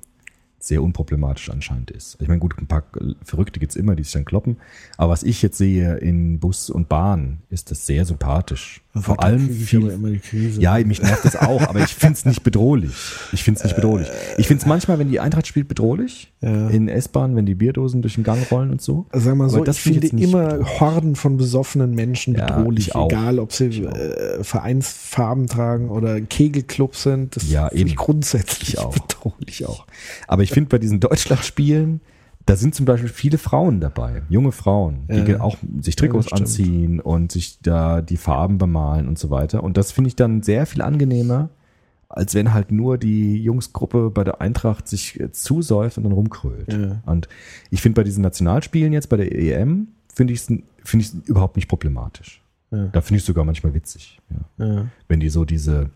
[0.59, 2.19] sehr unproblematisch anscheinend ist.
[2.21, 2.85] Ich meine, gut, ein paar
[3.25, 4.59] Verrückte gibt's immer, die sich dann kloppen.
[4.99, 8.83] Aber was ich jetzt sehe in Bus und Bahn, ist das sehr sympathisch.
[8.93, 10.61] Vor allem viel, aber immer die Krise.
[10.61, 12.91] ja, mich nervt das auch, aber ich find's nicht bedrohlich.
[13.33, 14.09] Ich find's nicht bedrohlich.
[14.37, 16.33] Ich find's manchmal, wenn die Eintracht spielt, bedrohlich.
[16.41, 16.69] Ja.
[16.71, 19.07] In S-Bahn, wenn die Bierdosen durch den Gang rollen und so.
[19.11, 20.81] Also Sag mal Aber so, das ich finde finde ich immer bedrohlich.
[20.81, 23.09] Horden von besoffenen Menschen Ja, bedrohlich, ich auch.
[23.09, 27.37] egal ob sie äh, Vereinsfarben tragen oder Kegelclubs sind.
[27.37, 28.93] Das Ja, finde ich grundsätzlich Ich auch.
[28.93, 29.61] bedrohlich.
[29.61, 29.87] Ich auch.
[30.27, 32.01] Aber ich finde bei diesen Deutschlandspielen,
[32.51, 35.41] da sind zum Beispiel viele Frauen dabei, junge Frauen, die Ja.
[35.41, 39.63] auch sich Trikots Ja, anziehen und sich da die Farben bemalen und so weiter.
[39.63, 41.51] Und das finde ich dann sehr viel angenehmer,
[42.09, 46.73] als wenn halt nur die Jungsgruppe bei der Eintracht sich äh, zusäuft und dann rumkrölt.
[46.73, 47.01] Ja.
[47.07, 47.29] Und
[47.71, 50.47] ich finde bei diesen Nationalspielen jetzt, bei der EM, finde ich es
[50.83, 52.43] finde ich überhaupt nicht problematisch.
[52.73, 54.21] Da finde ich es sogar manchmal witzig.
[55.07, 55.91] Wenn die so diese,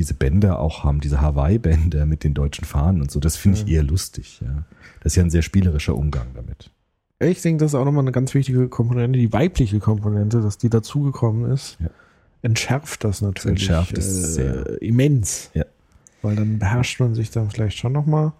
[0.00, 3.68] diese Bänder auch haben, diese Hawaii-Bänder mit den deutschen Fahnen und so, das finde ich
[3.68, 4.64] eher lustig, ja.
[5.02, 6.70] Das ist ja ein sehr spielerischer Umgang damit.
[7.20, 10.70] Ich denke, das ist auch nochmal eine ganz wichtige Komponente, die weibliche Komponente, dass die
[10.70, 11.88] dazugekommen ist, Ja.
[12.42, 14.82] entschärft das natürlich entschärft es äh, sehr.
[14.82, 15.50] immens.
[15.54, 15.64] Ja.
[16.22, 18.32] Weil dann beherrscht man sich dann vielleicht schon nochmal.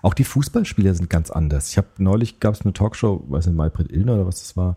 [0.00, 1.68] Auch die Fußballspieler sind ganz anders.
[1.70, 4.76] Ich habe neulich gab es eine Talkshow, weiß nicht, Maybrit Illner oder was das war,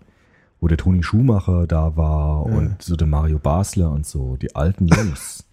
[0.60, 2.58] wo der Toni Schumacher da war Ja.
[2.58, 5.46] und so der Mario Basler und so, die alten Jungs.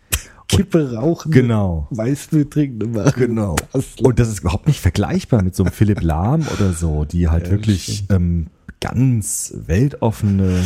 [0.57, 1.87] Kippe rauchen, genau.
[1.91, 2.81] Weißbier trinken.
[2.81, 3.11] Immer.
[3.13, 3.57] Genau.
[4.03, 7.47] Und das ist überhaupt nicht vergleichbar mit so einem Philipp Lahm oder so, die halt
[7.47, 8.49] Ja, wirklich ähm,
[8.81, 10.65] ganz weltoffene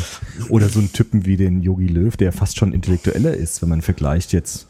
[0.49, 3.82] oder so einen Typen wie den Yogi Löw, der fast schon intellektueller ist, wenn man
[3.82, 4.66] vergleicht jetzt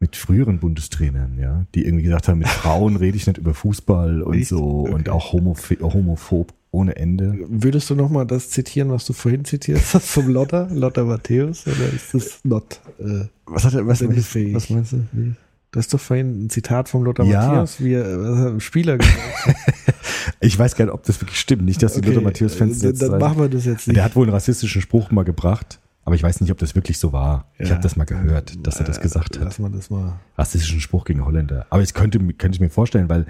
[0.00, 4.22] mit früheren Bundestrainern, ja, die irgendwie gesagt haben, mit Frauen rede ich nicht über Fußball
[4.22, 4.48] und Echt?
[4.48, 4.92] so Okay.
[4.92, 7.34] und auch homoph homophob ohne Ende.
[7.48, 11.92] Würdest du nochmal das zitieren, was du vorhin zitiert hast vom Lotter, Lotter Matthäus, oder
[11.94, 14.54] ist das not äh, Was hat er, was, sendefähig?
[14.54, 15.06] was meinst du?
[15.12, 15.32] Wie?
[15.70, 17.48] Du hast doch vorhin ein Zitat vom Lothar Ja.
[17.48, 19.18] Matthäus, wie er, was einem Spieler gesagt.
[20.40, 21.64] Ich weiß gar nicht, ob das wirklich stimmt.
[21.64, 23.96] Nicht, dass die Lothar Matthäus-Fans äh, jetzt Dann machen wir das jetzt nicht.
[23.96, 26.98] Der hat wohl einen rassistischen Spruch mal gebracht, aber ich weiß nicht, ob das wirklich
[26.98, 27.50] so war.
[27.58, 27.74] Ich Ja.
[27.74, 29.44] habe das mal gehört, dass er das Äh, gesagt hat.
[29.44, 30.18] Lass mal das mal.
[30.36, 31.66] Rassistischen Spruch gegen Holländer.
[31.70, 33.26] Aber es könnte, könnte ich mir vorstellen, weil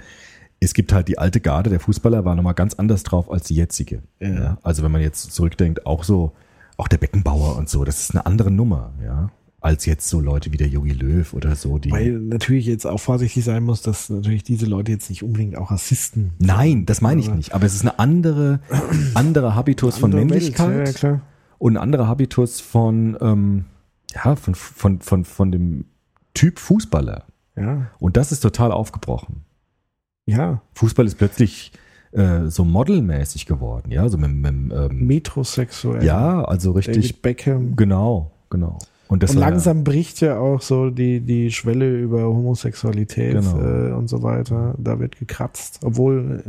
[0.59, 3.55] es gibt halt die alte Garde der Fußballer war nochmal ganz anders drauf als die
[3.55, 4.01] jetzige.
[4.19, 4.57] Ja.
[4.63, 6.33] Also wenn man jetzt zurückdenkt, auch so,
[6.77, 9.29] auch der Beckenbauer und so, das ist eine andere Nummer, ja.
[9.61, 11.91] Als jetzt so Leute wie der Yogi Löw oder so, die.
[11.91, 15.71] Weil natürlich jetzt auch vorsichtig sein muss, dass natürlich diese Leute jetzt nicht unbedingt auch
[15.71, 17.55] Rassisten Nein, das meine ich nicht.
[17.55, 18.59] Aber es ist eine andere,
[19.15, 20.69] andere Habitus von Andere Welt, Männlichkeit.
[20.69, 21.21] Ja, ja, klar.
[21.57, 23.65] und ein anderer Habitus von, ähm,
[24.13, 25.85] ja, von, von, von, von dem
[26.35, 27.25] Typ Fußballer.
[27.57, 29.44] Ja, Und das ist total aufgebrochen.
[30.25, 30.61] Ja.
[30.73, 31.71] Fußball ist plötzlich
[32.11, 36.03] äh, so modelmäßig geworden, ja, so mit, mit ähm, Metrosexuell.
[36.03, 37.75] ja, also richtig, David Beckham.
[37.75, 38.79] genau, genau.
[39.07, 43.59] Und, das Und langsam bricht ja auch so die, die Schwelle über Homosexualität Genau.
[43.61, 44.73] äh, und so weiter.
[44.79, 45.81] Da wird gekratzt.
[45.83, 46.43] Obwohl,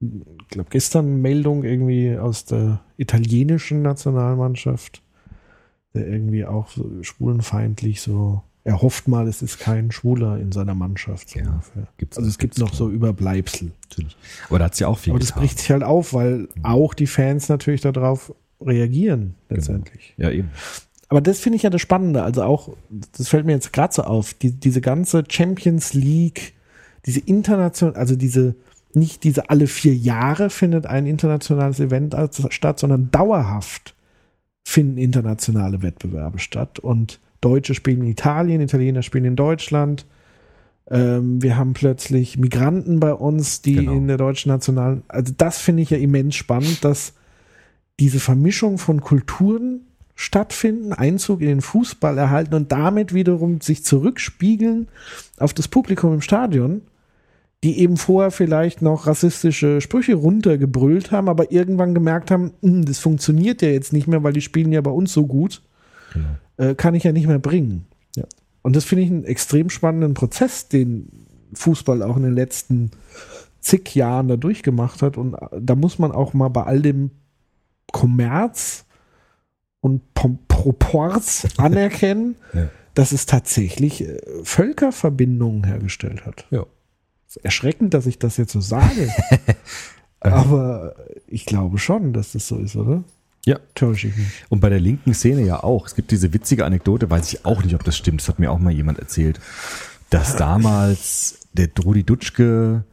[0.00, 0.06] äh,
[0.40, 5.02] ich glaube, gestern Meldung irgendwie aus der italienischen Nationalmannschaft,
[5.94, 10.74] der irgendwie auch so schwulenfeindlich so, er hofft mal, es ist kein Schwuler in seiner
[10.74, 11.30] Mannschaft.
[11.30, 11.60] So Ja,
[12.16, 12.78] also es gibt noch klar.
[12.78, 13.72] so Überbleibsel.
[13.88, 14.16] natürlich.
[14.48, 15.42] Aber da hat's ja auch viel Aber das getan.
[15.42, 20.14] bricht sich halt auf, weil auch die Fans natürlich darauf reagieren, letztendlich.
[20.16, 20.50] Ja, eben.
[21.08, 22.22] Aber das finde ich ja das Spannende.
[22.22, 22.70] Also auch,
[23.18, 26.54] das fällt mir jetzt gerade so auf, die, diese ganze Champions League,
[27.04, 28.54] diese international, also diese,
[28.94, 32.14] nicht diese alle vier Jahre findet ein internationales Event
[32.50, 33.94] statt, sondern dauerhaft
[34.64, 36.78] finden internationale Wettbewerbe statt.
[36.78, 40.06] Und Deutsche spielen in Italien, Italiener spielen in Deutschland.
[40.90, 43.92] Ähm, wir haben plötzlich Migranten bei uns, die Genau.
[43.92, 47.12] in der deutschen Nationalen, also das finde ich ja immens spannend, dass
[48.00, 49.82] diese Vermischung von Kulturen
[50.14, 54.88] stattfinden, Einzug in den Fußball erhalten und damit wiederum sich zurückspiegeln
[55.38, 56.82] auf das Publikum im Stadion,
[57.64, 62.98] die eben vorher vielleicht noch rassistische Sprüche runtergebrüllt haben, aber irgendwann gemerkt haben, "Hm, das
[62.98, 65.62] funktioniert ja jetzt nicht mehr, weil die spielen ja bei uns so gut,
[66.12, 66.26] Genau.
[66.62, 67.86] Äh, kann ich ja nicht mehr bringen.
[68.16, 68.24] Ja.
[68.62, 71.08] Und das finde ich einen extrem spannenden Prozess, den
[71.54, 72.90] Fußball auch in den letzten
[73.60, 75.16] zig Jahren da durchgemacht hat.
[75.16, 77.10] Und da muss man auch mal bei all dem
[77.92, 78.84] Kommerz
[79.80, 82.68] und Pom Proports anerkennen, Ja.
[82.94, 86.46] dass es tatsächlich äh, Völkerverbindungen hergestellt hat.
[86.50, 86.64] Ja.
[87.28, 89.08] Es ist erschreckend, dass ich das jetzt so sage.
[90.20, 90.94] Aber
[91.26, 93.02] ich glaube schon, dass das so ist, oder?
[93.44, 93.58] Ja.
[94.48, 95.86] Und bei der linken Szene ja auch.
[95.86, 98.20] Es gibt diese witzige Anekdote, weiß ich auch nicht, ob das stimmt.
[98.20, 99.40] Das hat mir auch mal jemand erzählt,
[100.10, 102.84] dass damals der Rudi Dutschke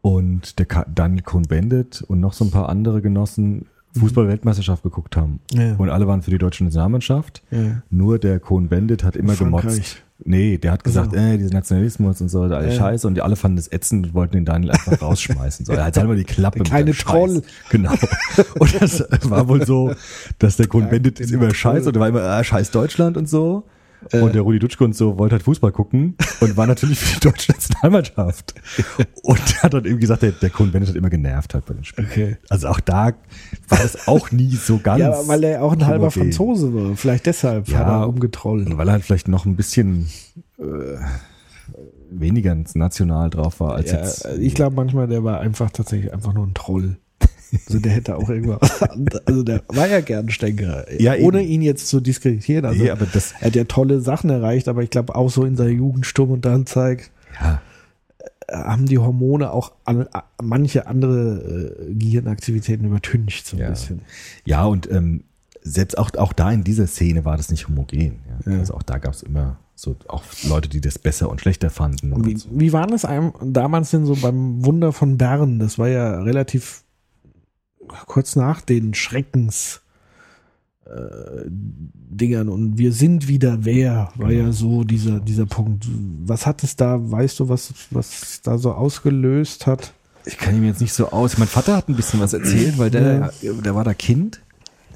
[0.00, 3.66] und der Daniel Cohn-Bendit und noch so ein paar andere Genossen
[3.98, 5.40] Fußball-Weltmeisterschaft geguckt haben.
[5.52, 5.76] Ja.
[5.76, 7.42] Und alle waren für die deutsche Nationalmannschaft.
[7.50, 7.82] Ja.
[7.90, 10.02] Nur der Cohn-Bendit hat immer gemotzt.
[10.26, 11.16] Nee, der hat gesagt, so.
[11.18, 12.80] äh, dieser Nationalismus und so, alles Ja.
[12.80, 13.06] Scheiße.
[13.06, 15.66] Und die alle fanden das ätzend und wollten den Daniel einfach rausschmeißen.
[15.66, 16.62] So, halt halt mal die Klappe.
[16.62, 17.04] Kleine deinem Scheiß.
[17.04, 17.42] Troll.
[17.70, 17.92] Genau.
[18.58, 19.92] Und das war wohl so,
[20.38, 21.54] dass der Grund Bendit ist immer Troll.
[21.54, 23.64] scheiße und der war immer, ah, scheiß Deutschland und so.
[24.12, 27.28] Und der Rudi Dutschke und so wollte halt Fußball gucken und war natürlich für die
[27.28, 28.54] deutsche Nationalmannschaft.
[29.22, 31.84] Und hat dann eben gesagt, der, der Cohn Bendit hat immer genervt halt bei den
[31.84, 32.06] Spielen.
[32.10, 32.36] Okay.
[32.48, 33.12] Also auch da
[33.68, 35.00] war es auch nie so ganz.
[35.00, 36.32] Ja, weil er auch ein halber homogen.
[36.32, 36.96] Franzose war.
[36.96, 37.78] Vielleicht deshalb Ja.
[37.78, 38.68] hat er umgetrollt.
[38.68, 40.08] Und weil er halt vielleicht noch ein bisschen
[40.58, 40.64] äh,
[42.10, 44.26] weniger national drauf war als Ja, jetzt.
[44.38, 46.96] ich glaube manchmal, der war einfach tatsächlich einfach nur ein Troll.
[47.66, 48.82] Also der hätte auch irgendwas.
[49.26, 50.84] Also der war ja gern Stänker.
[51.00, 51.50] Ja, Ohne eben.
[51.52, 52.64] ihn jetzt zu diskreditieren.
[52.64, 55.44] Also Nee, aber das- er hat ja tolle Sachen erreicht, aber ich glaube auch so
[55.44, 57.60] in seiner Jugend Sturm und dann zeigt, ja,
[58.50, 60.06] haben die Hormone auch an,
[60.42, 63.70] manche andere äh, Gehirnaktivitäten übertüncht so ein Ja.
[63.70, 64.02] bisschen.
[64.44, 65.24] ja, und ähm,
[65.62, 68.20] selbst auch, auch da in dieser Szene war das nicht homogen.
[68.46, 68.52] Ja.
[68.52, 68.58] Ja.
[68.58, 72.12] Also auch da gab es immer so auch Leute, die das besser und schlechter fanden.
[72.12, 72.48] Und Wie, so.
[72.52, 75.58] wie war das einem damals denn so beim Wunder von Bern?
[75.58, 76.83] Das war ja relativ
[78.06, 79.80] kurz nach den Schreckens
[80.86, 85.86] äh, Dingern und wir sind wieder wer, war ja so dieser, dieser Punkt.
[86.24, 89.92] Was hat es da, weißt du, was, was da so ausgelöst hat?
[90.26, 91.38] Ich kann ihm jetzt nicht so aus.
[91.38, 94.40] Mein Vater hat ein bisschen was erzählt, weil der, der war da Kind.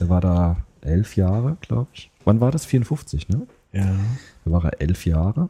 [0.01, 2.11] Der war da elf Jahre, glaube ich.
[2.25, 2.65] Wann war das?
[2.65, 3.47] 54, ne?
[3.73, 3.95] Ja.
[4.45, 5.49] Da war er elf Jahre.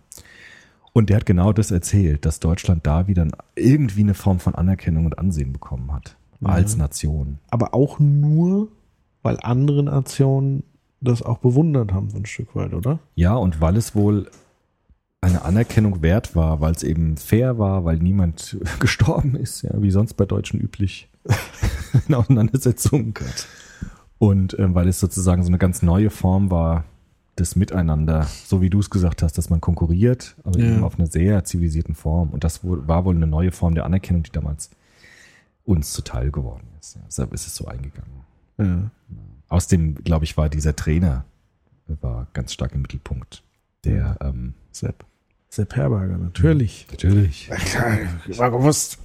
[0.93, 5.05] Und der hat genau das erzählt, dass Deutschland da wieder irgendwie eine Form von Anerkennung
[5.07, 6.17] und Ansehen bekommen hat.
[6.43, 7.39] Als Nation.
[7.51, 8.69] Aber auch nur,
[9.23, 10.63] weil andere Nationen
[11.01, 12.99] das auch bewundert haben, so ein Stück weit, oder?
[13.15, 14.31] Ja, und weil es wohl
[15.21, 19.91] eine Anerkennung wert war, weil es eben fair war, weil niemand gestorben ist, ja, wie
[19.91, 21.09] sonst bei Deutschen üblich
[22.09, 23.15] in Auseinandersetzungen.
[24.19, 26.85] Und ähm, weil es sozusagen so eine ganz neue Form war
[27.39, 30.67] des Miteinander, so wie du es gesagt hast, dass man konkurriert, aber Ja.
[30.75, 32.31] eben auf einer sehr zivilisierten Form.
[32.31, 34.71] Und das war wohl eine neue Form der Anerkennung, die damals
[35.69, 36.97] uns zuteil geworden ist.
[36.97, 38.25] Ja, deshalb ist es so eingegangen.
[38.57, 38.91] Ja.
[39.49, 41.25] Außerdem, glaube ich, war dieser Trainer
[42.01, 43.43] war ganz stark im Mittelpunkt.
[43.85, 45.05] Der, ähm, Sepp.
[45.49, 46.87] Sepp Herberger, natürlich.
[46.91, 47.51] natürlich.
[48.37, 48.99] War gewusst.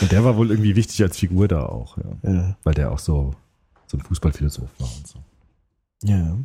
[0.00, 2.32] Und der war wohl irgendwie wichtig als Figur da auch, ja.
[2.32, 2.56] Ja.
[2.62, 3.34] Weil der auch so,
[3.86, 5.18] so ein Fußballphilosoph war und so.
[6.02, 6.38] Ja.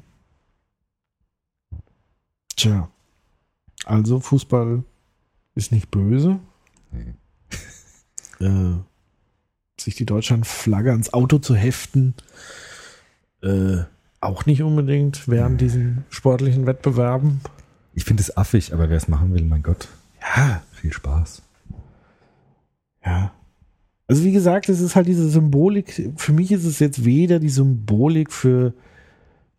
[2.55, 2.89] Tja.
[3.85, 4.83] Also Fußball
[5.55, 6.39] ist nicht böse.
[6.91, 7.13] Nee.
[8.39, 8.75] Äh,
[9.79, 12.15] sich die Deutschlandflagge ans Auto zu heften,
[13.43, 13.77] äh,
[14.19, 17.41] auch nicht unbedingt während diesen sportlichen Wettbewerben.
[17.93, 19.87] Ich finde es affig, aber wer es machen will, mein Gott,
[20.35, 21.41] Ja, viel Spaß.
[23.05, 23.31] ja.
[24.07, 26.11] Also wie gesagt, es ist halt diese Symbolik.
[26.15, 28.73] Für mich ist es jetzt weder die Symbolik für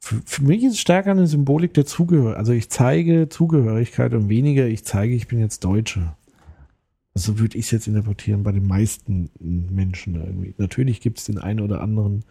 [0.01, 2.39] für, für mich ist es stärker eine Symbolik der Zugehörigkeit.
[2.39, 6.15] Also ich zeige Zugehörigkeit und weniger ich zeige, ich bin jetzt Deutsche.
[7.19, 10.55] So würde ich es jetzt interpretieren bei den meisten Menschen irgendwie.
[10.59, 12.25] Natürlich gibt es den einen oder anderen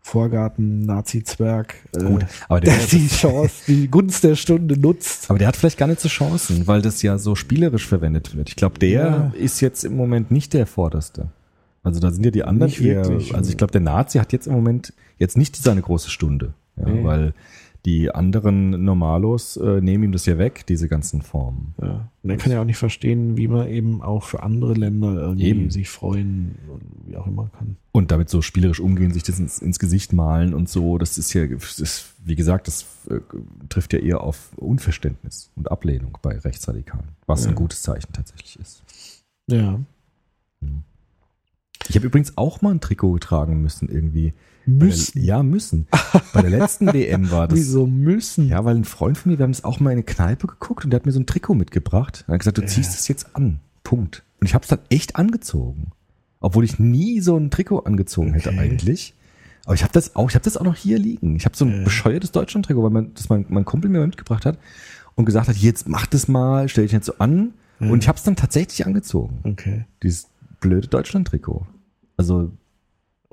[0.00, 5.30] Vorgarten-Nazi-Zwerg, äh, Gut, aber der, der die Chance, die Gunst der Stunde nutzt.
[5.30, 8.48] aber der hat vielleicht gar nicht so Chancen, weil das ja so spielerisch verwendet wird.
[8.48, 9.32] Ich glaube, der Ja.
[9.38, 11.28] ist jetzt im Moment nicht der Vorderste.
[11.82, 13.34] Also da sind ja die anderen eher, wirklich.
[13.34, 16.54] also ich glaube, der Nazi hat jetzt im Moment jetzt nicht seine große Stunde.
[16.76, 17.04] Ja, Nee.
[17.04, 17.34] Weil
[17.84, 21.74] die anderen Normalos äh, nehmen ihm das ja weg, diese ganzen Formen.
[21.82, 22.08] Ja.
[22.22, 25.44] Und er kann ja auch nicht verstehen, wie man eben auch für andere Länder irgendwie
[25.48, 25.70] Eben.
[25.70, 27.76] sich freuen und wie auch immer kann.
[27.92, 31.34] Und damit so spielerisch umgehen, sich das ins, ins Gesicht malen und so, das ist
[31.34, 33.20] ja, das ist, wie gesagt, das äh,
[33.68, 37.50] trifft ja eher auf Unverständnis und Ablehnung bei Rechtsradikalen, was Ja.
[37.50, 38.82] ein gutes Zeichen tatsächlich ist.
[39.46, 39.78] Ja.
[41.88, 44.32] Ich habe übrigens auch mal ein Trikot getragen müssen irgendwie.
[44.66, 45.12] Müssen.
[45.18, 45.86] Der, ja, müssen.
[46.32, 47.58] Bei der letzten WM war das.
[47.58, 48.48] Wieso müssen?
[48.48, 50.84] Ja, weil ein Freund von mir, wir haben das auch mal in eine Kneipe geguckt
[50.84, 52.24] und der hat mir so ein Trikot mitgebracht.
[52.28, 53.60] Er hat gesagt, du ziehst es jetzt an.
[53.82, 54.22] Punkt.
[54.40, 55.90] Und ich habe es dann echt angezogen.
[56.40, 58.58] Obwohl ich nie so ein Trikot angezogen hätte Okay.
[58.60, 59.14] eigentlich.
[59.64, 61.36] Aber ich habe das auch, ich habe das auch noch hier liegen.
[61.36, 61.84] Ich habe so ein Ja.
[61.84, 64.58] bescheuertes Deutschland-Trikot, weil man, das mein, mein Kumpel mir mal mitgebracht hat
[65.14, 67.54] und gesagt hat, jetzt mach das mal, stell dich jetzt so an.
[67.80, 69.40] Und ich habe es dann tatsächlich angezogen.
[69.44, 69.84] Okay.
[70.02, 70.28] Dieses
[70.60, 71.66] blöde Deutschland-Trikot.
[72.16, 72.52] Also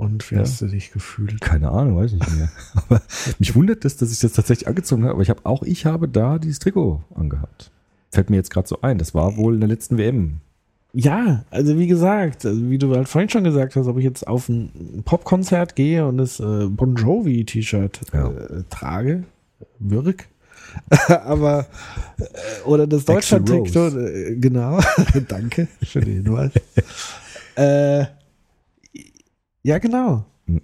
[0.02, 0.42] Und wie Ja.
[0.42, 1.40] hast du dich gefühlt?
[1.42, 2.50] keine Ahnung, weiß ich nicht mehr.
[2.76, 3.02] Aber
[3.40, 5.14] mich wundert es, dass ich das tatsächlich angezogen habe.
[5.14, 7.72] Aber ich habe auch ich habe da dieses Trikot angehabt.
[8.12, 8.98] Fällt mir jetzt gerade so ein.
[8.98, 10.38] Das war wohl in der letzten WM.
[10.94, 14.28] Ja, also wie gesagt, also wie du halt vorhin schon gesagt hast, ob ich jetzt
[14.28, 18.28] auf ein Popkonzert gehe und das äh, Bon Jovi T-Shirt Ja.
[18.30, 19.24] äh, trage,
[19.80, 20.28] Würg,
[21.08, 21.68] aber
[22.18, 22.24] äh,
[22.66, 24.80] oder das Deutschland-Trikot, äh, genau,
[25.30, 26.52] danke für den Hinweis.
[27.56, 28.06] äh,
[29.64, 30.26] ja, genau.
[30.46, 30.62] Hm.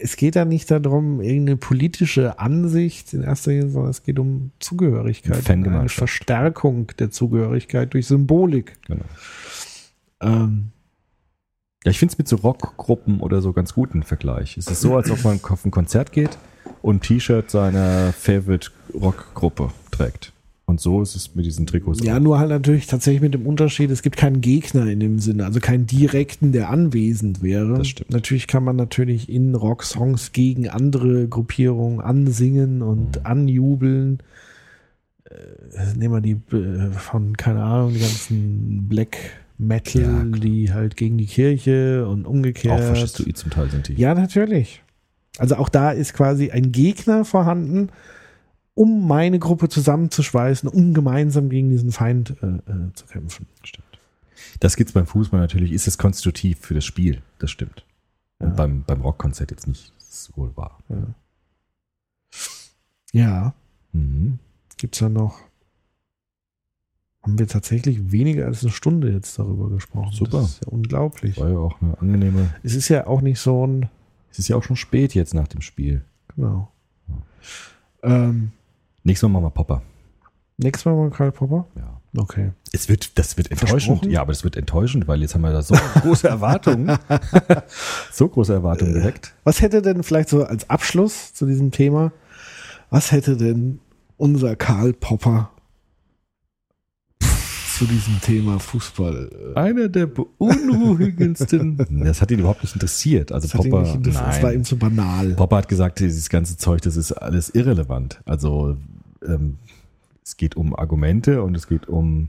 [0.00, 4.52] es geht da nicht darum, irgendeine politische Ansicht in erster Linie, sondern es geht um
[4.60, 5.34] Zugehörigkeit.
[5.34, 5.98] Eine Fangemeinschaft.
[5.98, 8.74] Verstärkung der Zugehörigkeit durch Symbolik.
[8.86, 9.04] Genau.
[10.20, 10.70] Ähm,
[11.84, 14.56] Ja, ich finde es mit so Rockgruppen oder so ganz gut ein Vergleich.
[14.56, 16.36] Es ist so, als ob man auf ein Konzert geht
[16.82, 20.32] und ein T-Shirt seiner Favorite Rockgruppe trägt.
[20.68, 22.04] Und so ist es mit diesen Trikots.
[22.04, 22.20] ja, auch.
[22.20, 25.60] nur halt natürlich tatsächlich mit dem Unterschied, es gibt keinen Gegner in dem Sinne, also
[25.60, 27.78] keinen direkten, der anwesend wäre.
[27.78, 28.10] Das stimmt.
[28.10, 33.24] Natürlich kann man natürlich in Rocksongs gegen andere Gruppierungen ansingen und Mhm.
[33.26, 34.18] anjubeln.
[35.24, 39.16] Äh, nehmen wir die äh, von, keine Ahnung, die ganzen Black
[39.56, 42.78] Metal, Ja, die halt gegen die Kirche und umgekehrt.
[42.78, 43.94] auch faschistoid zum Teil sind die.
[43.94, 44.82] Ja, natürlich.
[45.38, 47.88] Also auch da ist quasi ein Gegner vorhanden,
[48.78, 53.46] um meine Gruppe zusammenzuschweißen, um gemeinsam gegen diesen Feind äh, äh, zu kämpfen.
[53.64, 53.84] Stimmt.
[54.60, 57.22] Das gibt's beim Fußball natürlich, ist es konstitutiv für das Spiel.
[57.40, 57.84] Das stimmt.
[58.38, 58.54] Und Ja.
[58.54, 59.92] beim, beim Rockkonzert jetzt nicht.
[60.36, 60.78] Wohl wahr.
[63.12, 63.54] Ja,
[63.92, 64.38] Mhm.
[64.76, 65.40] gibt's da noch.
[67.22, 70.12] Haben wir tatsächlich weniger als eine Stunde jetzt darüber gesprochen.
[70.12, 70.38] Super.
[70.42, 71.36] Das ist ja unglaublich.
[71.38, 72.54] War ja auch eine angenehme.
[72.62, 73.88] Es ist ja auch nicht so ein.
[74.30, 76.04] Es ist ja auch schon spät jetzt nach dem Spiel.
[76.36, 76.70] Genau.
[78.02, 78.52] Ähm,
[79.08, 79.82] Nächstes Mal machen wir Popper.
[80.58, 81.66] nächstes Mal mal Karl Popper.
[81.76, 82.00] Ja.
[82.16, 82.52] Okay.
[82.72, 84.04] Es wird, das wird enttäuschend.
[84.06, 86.98] Ja, aber das wird enttäuschend, weil jetzt haben wir da so große Erwartungen,
[88.12, 89.34] so große Erwartungen geweckt.
[89.44, 92.12] Was hätte denn vielleicht so als Abschluss zu diesem Thema,
[92.90, 93.80] was hätte denn
[94.16, 95.50] unser Karl Popper
[97.78, 99.30] zu diesem Thema Fußball?
[99.54, 101.76] äh, Einer der beunruhigendsten.
[102.04, 103.32] das hat ihn überhaupt nicht interessiert.
[103.32, 105.34] Also Das, Popper, nicht interessiert, das war ihm zu banal.
[105.34, 108.20] Popper hat gesagt, dieses ganze Zeug, das ist alles irrelevant.
[108.24, 108.76] Also
[109.26, 109.58] ähm,
[110.24, 112.28] es geht um Argumente und es geht um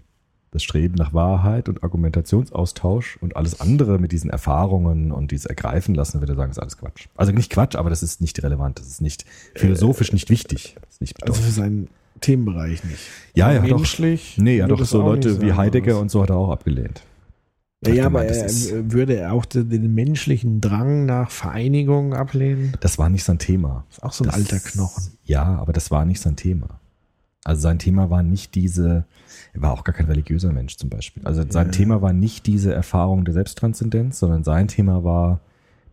[0.51, 5.93] das Streben nach Wahrheit und Argumentationsaustausch und alles andere mit diesen Erfahrungen und dieses Ergreifen
[5.93, 7.07] lassen, würde er sagen, ist alles Quatsch.
[7.15, 8.79] Also nicht Quatsch, aber das ist nicht relevant.
[8.79, 9.25] Das ist nicht
[9.55, 10.75] philosophisch nicht wichtig.
[10.81, 11.87] Das ist nicht Also für seinen
[12.21, 12.99] Themenbereich nicht.
[13.35, 16.11] ja, er hat auch, menschlich nee, er hat auch so Leute wie Heidegger was- und
[16.11, 17.03] so hat er auch abgelehnt.
[17.85, 21.31] Ja, ja, Hat aber gemeint, er, das äh, würde er auch den, menschlichen Drang nach
[21.31, 22.73] Vereinigung ablehnen?
[22.81, 23.85] Das war nicht sein Thema.
[23.89, 25.13] Ist auch so ein Das- alter Knochen.
[25.23, 26.78] Ja, aber das war nicht sein Thema.
[27.49, 29.05] Also sein Thema war nicht diese,
[29.53, 31.25] er war auch gar kein religiöser Mensch zum Beispiel.
[31.25, 31.71] Also sein Ja.
[31.71, 35.39] Thema war nicht diese Erfahrung der Selbsttranszendenz, sondern sein Thema war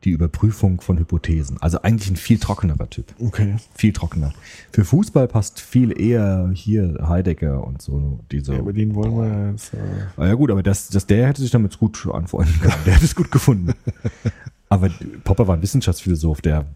[0.05, 1.57] die Überprüfung von Hypothesen.
[1.61, 3.15] Also eigentlich ein viel trockenerer Typ.
[3.19, 3.57] Okay.
[3.75, 4.33] Viel trockener.
[4.71, 8.21] Für Fußball passt viel eher hier Heidegger und so.
[8.31, 9.73] Diese, Ja, aber den wollen wir jetzt.
[9.75, 9.79] Äh,
[10.17, 12.75] Ah ja gut, aber das, das, der hätte sich damit gut anfreunden können.
[12.85, 13.73] Der hätte es gut gefunden.
[14.69, 14.91] Aber
[15.23, 16.67] Popper war ein Wissenschaftsphilosoph, der,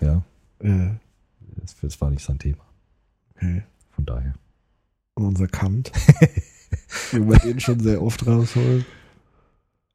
[0.00, 0.22] ja,
[0.58, 0.88] äh,
[1.60, 2.64] das, das war nicht sein Thema.
[3.36, 3.62] okay.
[4.00, 4.34] Von daher.
[5.14, 5.92] Und unser Kant.
[7.12, 8.86] Wie wir den schon sehr oft rausholen.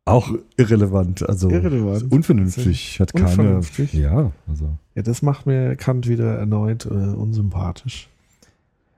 [0.07, 2.11] Auch irrelevant, also Irrelevant.
[2.11, 3.25] unvernünftig, hat keine.
[3.25, 3.93] Unvernünftig.
[3.93, 4.77] Ja, also.
[4.93, 8.07] Ja, das macht mir Kant wieder erneut äh, unsympathisch.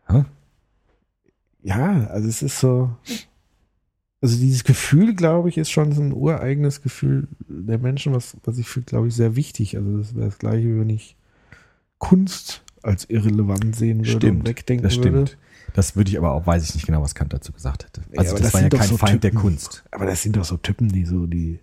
[0.10, 0.26] Hä?
[1.64, 2.90] Ja, also es ist so.
[4.20, 8.58] Also dieses Gefühl, glaube ich, ist schon so ein ureigenes Gefühl der Menschen, was, was
[8.58, 9.78] ich für, glaube ich, sehr wichtig.
[9.78, 11.16] Also das wäre das gleiche, wie wenn ich
[12.00, 15.10] Kunst als irrelevant sehen würde und Stimmt, wegdenken das würde.
[15.26, 15.38] stimmt.
[15.74, 18.02] Das würde ich aber auch, weiß ich nicht genau, was Kant dazu gesagt hätte.
[18.12, 19.42] Ja, Also aber das, das war ja kein so Feind der Typen.
[19.42, 19.84] Kunst.
[19.92, 21.60] Aber das sind doch so Typen, die so die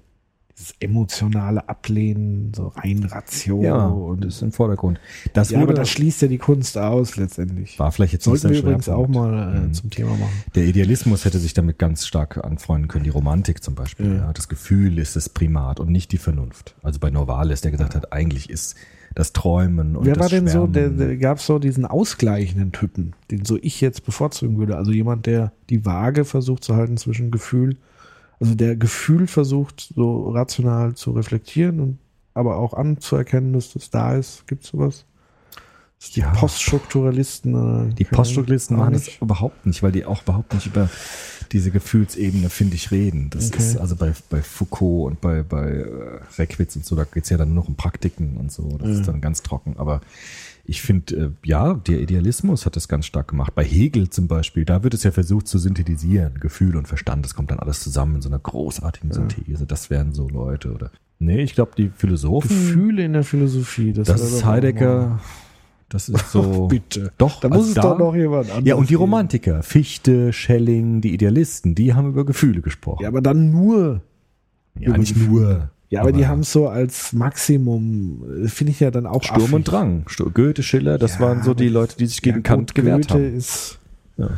[0.56, 5.00] dieses emotionale Ablehnen, so Reinration Ja, und und das ist im Vordergrund.
[5.32, 7.76] Das ja, aber wurde, das schließt ja die Kunst aus letztendlich.
[7.80, 9.72] war vielleicht jetzt Sollten wir übrigens auch mal äh, Mhm.
[9.74, 10.30] zum Thema machen.
[10.54, 13.02] Der Idealismus hätte sich damit ganz stark anfreunden können.
[13.02, 14.06] Die Romantik zum Beispiel.
[14.06, 14.14] Ja.
[14.26, 14.32] Ja.
[14.32, 16.76] Das Gefühl ist das Primat und nicht die Vernunft.
[16.84, 18.76] Also bei Novalis, der gesagt hat, eigentlich ist
[19.14, 22.72] das Träumen und Wer das war denn so, der, Schwärmen- der gab so diesen ausgleichenden
[22.72, 24.76] Typen, den so ich jetzt bevorzugen würde.
[24.76, 27.76] Also jemand, der die Waage versucht zu halten zwischen Gefühl,
[28.40, 31.98] also der Gefühl versucht, so rational zu reflektieren und
[32.34, 34.48] aber auch anzuerkennen, dass das da ist.
[34.48, 35.04] Gibt sowas?
[35.98, 36.32] Das ist die Ja.
[36.32, 37.54] Poststrukturalisten.
[37.54, 40.90] Oder Die Poststrukturalisten machen das überhaupt nicht, weil die auch überhaupt nicht über
[41.54, 43.30] diese Gefühlsebene, finde ich, reden.
[43.30, 43.58] Das Okay.
[43.62, 45.86] ist also bei, bei Foucault und bei, bei äh,
[46.36, 48.76] Reckwitz und so, da geht's ja dann nur noch um Praktiken und so.
[48.78, 48.94] Das Ja.
[49.00, 49.76] ist dann ganz trocken.
[49.78, 50.02] Aber
[50.66, 53.54] ich finde, äh, ja, der Idealismus hat das ganz stark gemacht.
[53.54, 56.40] Bei Hegel zum Beispiel, da wird es ja versucht zu synthetisieren.
[56.40, 59.64] Gefühl und Verstand, das kommt dann alles zusammen in so einer großartigen Synthese.
[59.66, 60.90] Das wären so Leute, oder?
[61.20, 63.92] Nee, ich glaube, die Philosophen, Gefühle in der Philosophie.
[63.92, 65.20] Das, das ist Heidegger, mal-
[65.88, 66.66] das ist so.
[66.68, 67.12] Bitte.
[67.18, 68.94] Doch, Da also muss es doch noch jemand anderes Ja, und die.
[68.94, 73.02] Romantiker, Fichte, Schelling, die Idealisten, die haben über Gefühle gesprochen.
[73.02, 74.00] Ja, aber dann nur.
[74.78, 75.30] Ja, nicht Gefühle.
[75.30, 75.70] nur.
[75.90, 79.42] Ja, aber, die haben es so als Maximum, äh, finde ich ja dann auch Sturm
[79.52, 79.64] und affig.
[79.66, 80.02] Drang.
[80.08, 82.74] Stu- Goethe, Schiller, das Ja, waren so die aber- Leute, die sich gegen ja, Kant
[82.74, 83.36] gewehrt Goethe haben.
[83.36, 83.78] ist
[84.16, 84.30] Ja.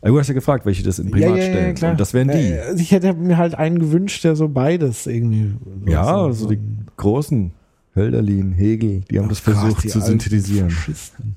[0.00, 1.76] Aber du hast ja gefragt, welche das in Primat stellen.
[1.92, 2.34] Und das wären die.
[2.52, 5.52] Äh, Also ich hätte mir halt einen gewünscht, der so beides irgendwie.
[5.86, 6.58] ja, so, also die
[6.96, 7.52] großen
[7.98, 10.70] Hölderlin, Hegel, die haben das Ach, versucht zu synthetisieren.
[10.70, 11.36] Faschisten.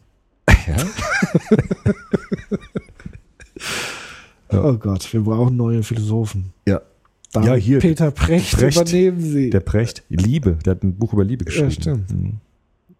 [0.68, 0.78] Ja?
[4.54, 6.52] Oh Gott, wir brauchen neue Philosophen.
[6.68, 6.82] ja.
[7.34, 8.76] David Ja, hier, Peter Precht, Precht.
[8.78, 9.50] übernehmen Sie.
[9.52, 11.72] Der Precht, Liebe, der hat ein Buch über Liebe geschrieben.
[11.72, 12.12] stimmt.
[12.12, 12.34] Mhm.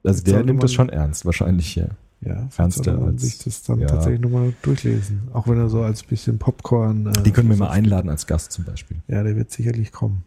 [0.06, 1.88] Also Jetzt der nimmt das schon ernst, wahrscheinlich, ja.
[2.22, 3.88] ja, Ernster man als- sich das dann ja.
[3.88, 5.24] tatsächlich nochmal durchlesen.
[5.34, 7.08] Auch wenn er so als bisschen Popcorn.
[7.08, 8.96] Äh, Die können wir mal einladen als Gast zum Beispiel.
[9.10, 10.24] Ja, der wird sicherlich kommen.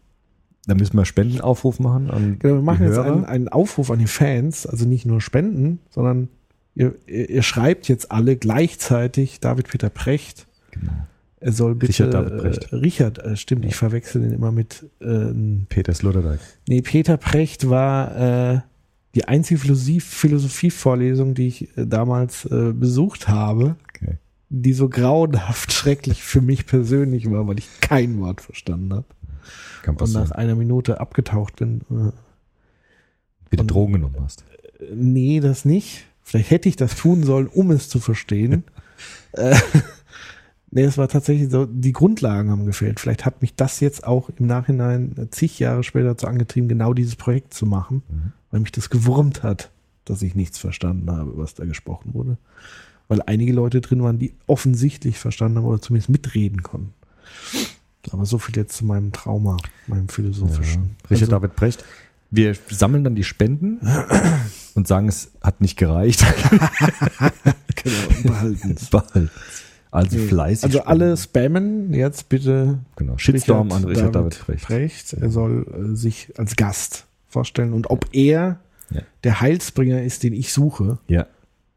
[0.67, 4.07] Da müssen wir Spendenaufruf machen an Genau, wir machen jetzt einen, einen Aufruf an die
[4.07, 6.29] Fans, also nicht nur Spenden, sondern
[6.73, 10.47] ihr, ihr, ihr schreibt jetzt alle gleichzeitig David Peter Precht.
[10.71, 10.91] Genau.
[11.39, 11.89] Er soll bitte.
[11.91, 12.71] Richard David Precht.
[12.71, 14.85] Äh, Richard, äh, stimmt, ich verwechsel den immer mit.
[15.01, 15.27] Äh,
[15.69, 16.39] Peter Sloterdijk.
[16.67, 18.59] nee, Peter Precht war äh,
[19.13, 24.17] die einzige Philosophie- Philosophievorlesung, die ich äh, damals äh, besucht habe, Okay.
[24.49, 29.05] die so grauenhaft schrecklich für mich persönlich war, weil ich kein Wort verstanden habe.
[29.85, 30.31] Kann Und nach passieren.
[30.39, 31.81] einer Minute abgetaucht bin.
[31.91, 32.11] Äh,
[33.49, 34.43] Wie du und- Drogen genommen hast.
[34.93, 36.05] Nee, das nicht.
[36.21, 38.63] Vielleicht hätte ich das tun sollen, um es zu verstehen.
[39.33, 39.55] äh,
[40.71, 42.99] nee, es war tatsächlich so, die Grundlagen haben gefehlt.
[42.99, 46.93] Vielleicht hat mich das jetzt auch im Nachhinein äh, zig Jahre später dazu angetrieben, genau
[46.93, 48.31] dieses Projekt zu machen, Mhm.
[48.51, 49.69] weil mich das gewurmt hat,
[50.05, 52.37] dass ich nichts verstanden habe, was da gesprochen wurde.
[53.07, 56.93] Weil einige Leute drin waren, die offensichtlich verstanden haben oder zumindest mitreden konnten.
[58.11, 60.95] Aber so viel jetzt zu meinem Trauma, meinem philosophischen.
[61.09, 61.83] Richard Also- David Precht.
[62.31, 63.79] Wir sammeln dann die Spenden
[64.75, 66.23] und sagen, es hat nicht gereicht.
[67.75, 68.75] Genau, behalten.
[68.89, 69.29] Bald.
[69.91, 70.27] Also Nee.
[70.27, 70.63] fleißig.
[70.65, 70.89] Also spenden.
[70.89, 73.17] alle spammen jetzt bitte Genau.
[73.17, 75.13] Shitstorm an Richard David Precht.
[75.13, 79.01] Er soll äh, sich als Gast vorstellen und ob er Ja.
[79.23, 81.27] der Heilsbringer ist, den ich suche, Ja,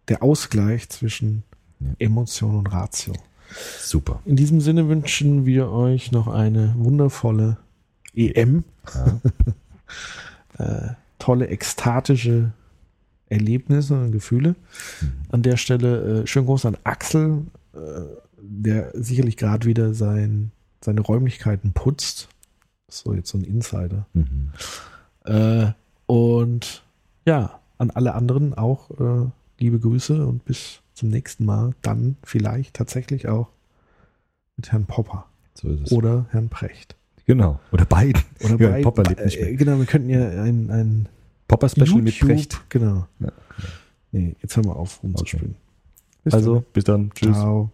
[0.09, 1.43] der Ausgleich zwischen
[1.81, 1.89] Ja.
[1.99, 3.13] Emotion und Ratio.
[3.51, 4.21] Super.
[4.25, 7.57] In diesem Sinne wünschen wir euch noch eine wundervolle
[8.15, 8.65] EM,
[10.59, 10.89] äh,
[11.19, 12.53] tolle ekstatische
[13.29, 14.57] Erlebnisse und Gefühle.
[15.31, 17.79] An der Stelle äh, schönen Gruß an Axel, äh,
[18.41, 22.29] der sicherlich gerade wieder sein, seine Räumlichkeiten putzt.
[22.89, 24.07] So, jetzt so ein Insider.
[24.15, 24.51] Mhm.
[25.25, 25.73] Äh,
[26.07, 26.83] und
[27.27, 31.75] ja, an alle anderen auch äh, liebe Grüße und bis zum nächsten Mal.
[31.83, 33.49] Dann vielleicht tatsächlich auch
[34.57, 35.93] mit Herrn Popper So ist es.
[35.93, 36.97] oder Herrn Precht.
[37.27, 37.61] genau.
[37.73, 38.23] Oder beiden.
[38.45, 39.55] Oder Ja, bei- Popper lebt nicht äh, mehr.
[39.55, 41.09] Genau, wir könnten ja ein, ein
[41.47, 42.61] Popper Special mit Precht.
[42.69, 43.07] Genau.
[43.21, 43.33] Ja.
[44.13, 45.55] Nee, jetzt hören wir auf rumzuspielen.
[46.25, 47.09] Bis Also, bis dann.
[47.09, 47.15] dann.
[47.15, 47.37] Tschüss.
[47.37, 47.71] Ciao.